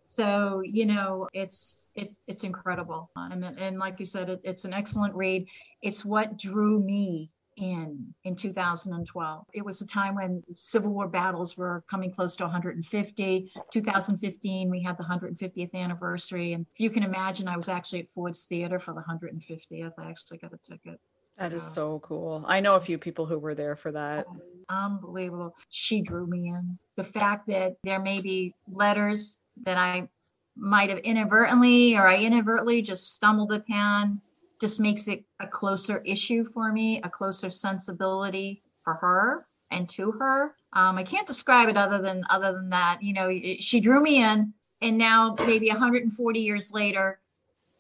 [0.04, 3.10] So, you know, it's it's it's incredible.
[3.16, 5.48] And and like you said, it, it's an excellent read.
[5.82, 9.46] It's what drew me in in 2012.
[9.54, 13.52] It was a time when Civil War battles were coming close to 150.
[13.72, 16.52] 2015, we had the 150th anniversary.
[16.54, 19.94] And if you can imagine, I was actually at Ford's Theater for the 150th.
[19.98, 21.00] I actually got a ticket.
[21.38, 22.44] That is so cool.
[22.48, 24.28] I know a few people who were there for that.
[24.70, 25.56] unbelievable.
[25.70, 26.78] She drew me in.
[26.96, 30.08] The fact that there may be letters that I
[30.56, 34.22] might have inadvertently or I inadvertently just stumbled upon
[34.62, 40.12] just makes it a closer issue for me, a closer sensibility for her and to
[40.12, 40.56] her.
[40.74, 43.00] Um, I can't describe it other than other than that.
[43.02, 47.20] You know, it- she drew me in, and now maybe 140 years later,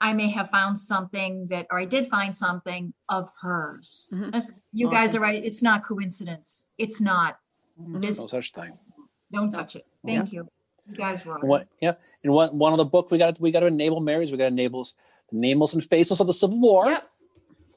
[0.01, 4.09] I may have found something that, or I did find something of hers.
[4.11, 4.25] Mhm.
[4.25, 5.43] That's- you guys are right.
[5.43, 6.67] It's not coincidence.
[6.77, 7.37] It's not.
[7.77, 8.77] This, No such thing.
[9.31, 9.85] don't touch it.
[10.05, 10.47] Thank you.
[10.87, 11.37] You guys were.
[11.37, 11.67] And what?
[11.81, 11.93] Yeah.
[12.23, 14.31] And one one of the book we got we got to enable Marys.
[14.31, 17.10] We got to enable the nameless and faceless of the Civil War Yep.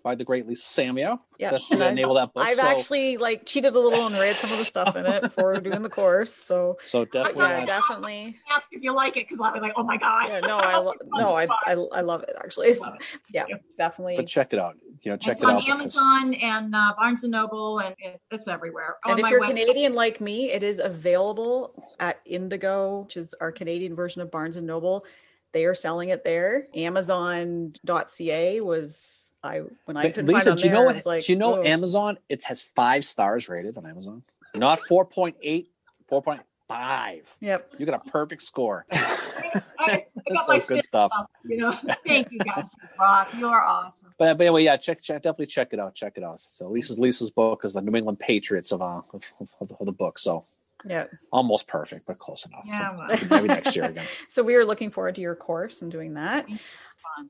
[0.04, 1.18] By the great Lisa Samio.
[1.38, 1.50] Yep.
[1.50, 2.44] That's we And got to I've- enable that book.
[2.46, 5.22] I've so, actually like cheated a little and read some of the stuff in it
[5.34, 6.32] before doing the course.
[6.32, 7.42] So so definitely.
[7.42, 8.36] yeah, uh, definitely.
[8.50, 10.28] Ask if you like it because I'll be like, oh my god.
[10.28, 12.72] Yeah, no, I lo- no, I, I I love it actually.
[12.74, 13.02] Love it.
[13.32, 13.56] yeah, Yeah.
[13.78, 14.16] definitely.
[14.16, 14.76] but check it out.
[15.02, 15.60] You know, check it's it on out.
[15.64, 18.96] because- Amazon and uh, Barnes and Noble, and it, it's everywhere.
[19.04, 19.56] And on if my you're website.
[19.56, 24.56] Canadian like me, it is available at Indigo, which is our Canadian version of Barnes
[24.58, 25.04] and Noble.
[25.52, 26.66] They are selling it there.
[26.74, 30.92] Amazon.ca was I when I But couldn't Lisa, find on do you there, know I
[30.94, 31.06] what?
[31.06, 32.18] like, do you know "Whoa." Amazon?
[32.28, 34.22] It has five stars rated on Amazon,
[34.54, 35.66] not 4.8,
[36.10, 37.20] 4.5.
[37.40, 37.74] Yep.
[37.78, 38.86] You got a perfect score.
[38.92, 41.10] I, I got That's my so good stuff.
[41.16, 41.72] up, you know,
[42.06, 42.74] thank you guys.
[42.80, 43.28] You rock.
[43.36, 44.14] You are awesome.
[44.18, 45.94] But, but anyway, yeah, check, check, definitely check it out.
[45.94, 46.42] Check it out.
[46.42, 49.24] So Lisa's Lisa's book is the New England Patriots of uh of,
[49.60, 50.18] of, the, of the book.
[50.18, 50.44] So
[50.86, 51.06] Yeah.
[51.32, 52.64] almost perfect, but close enough.
[52.66, 53.42] Yeah, so well.
[53.42, 54.06] maybe next year again.
[54.28, 56.46] So we are looking forward to your course and doing that.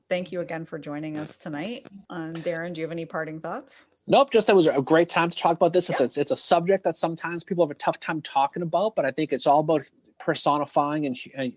[0.09, 1.87] Thank you again for joining us tonight.
[2.09, 3.85] Um, Darren, do you have any parting thoughts?
[4.07, 5.89] Nope, just that was a great time to talk about this.
[5.89, 9.05] It's, it's it's a subject that sometimes people have a tough time talking about, but
[9.05, 9.83] I think it's all about
[10.19, 11.53] personifying and and,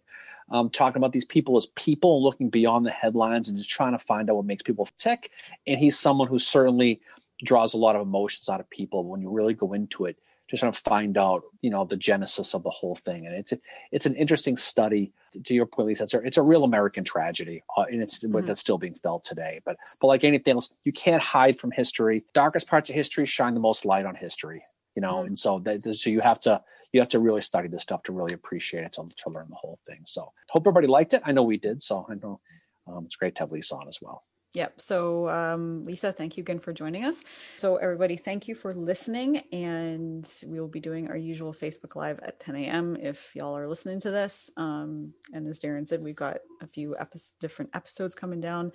[0.50, 3.92] um, talking about these people as people and looking beyond the headlines and just trying
[3.92, 5.30] to find out what makes people tick.
[5.66, 7.00] And he's someone who certainly
[7.44, 10.18] draws a lot of emotions out of people when you really go into it,
[10.48, 13.26] just trying to find out, you know, the genesis of the whole thing.
[13.26, 13.52] And it's
[13.92, 15.12] it's an interesting study.
[15.44, 18.46] To your point, Lisa, it's a, it's a real American tragedy, uh, and it's Mhm.
[18.46, 19.60] that's still being felt today.
[19.64, 22.24] But but like anything else, you can't hide from history.
[22.34, 24.62] Darkest parts of history shine the most light on history,
[24.96, 25.16] you know.
[25.16, 25.26] Mhm.
[25.28, 28.12] And so that, so you have to you have to really study this stuff to
[28.12, 30.00] really appreciate it to, to learn the whole thing.
[30.06, 31.20] So hope everybody liked it.
[31.26, 31.82] I know we did.
[31.82, 32.38] So I know
[32.86, 34.24] um, it's great to have Lisa on as well.
[34.58, 34.80] Yep.
[34.80, 37.22] So, um, Lisa, thank you again for joining us.
[37.58, 39.36] So, everybody, thank you for listening.
[39.52, 42.96] And we will be doing our usual Facebook Live at 10 a.m.
[43.00, 44.50] if y'all are listening to this.
[44.56, 48.72] Um, and as Darren said, we've got a few epi- different episodes coming down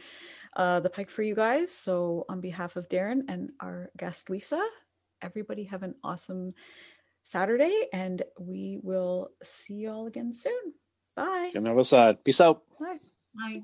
[0.56, 1.70] uh, the pike for you guys.
[1.70, 4.66] So, on behalf of Darren and our guest, Lisa,
[5.22, 6.54] everybody have an awesome
[7.24, 7.88] Saturday.
[7.92, 10.74] And we will see y'all again soon.
[11.14, 11.50] Bye.
[11.52, 12.24] Get on the other side.
[12.24, 12.62] Peace out.
[12.80, 13.00] Bye.
[13.38, 13.62] I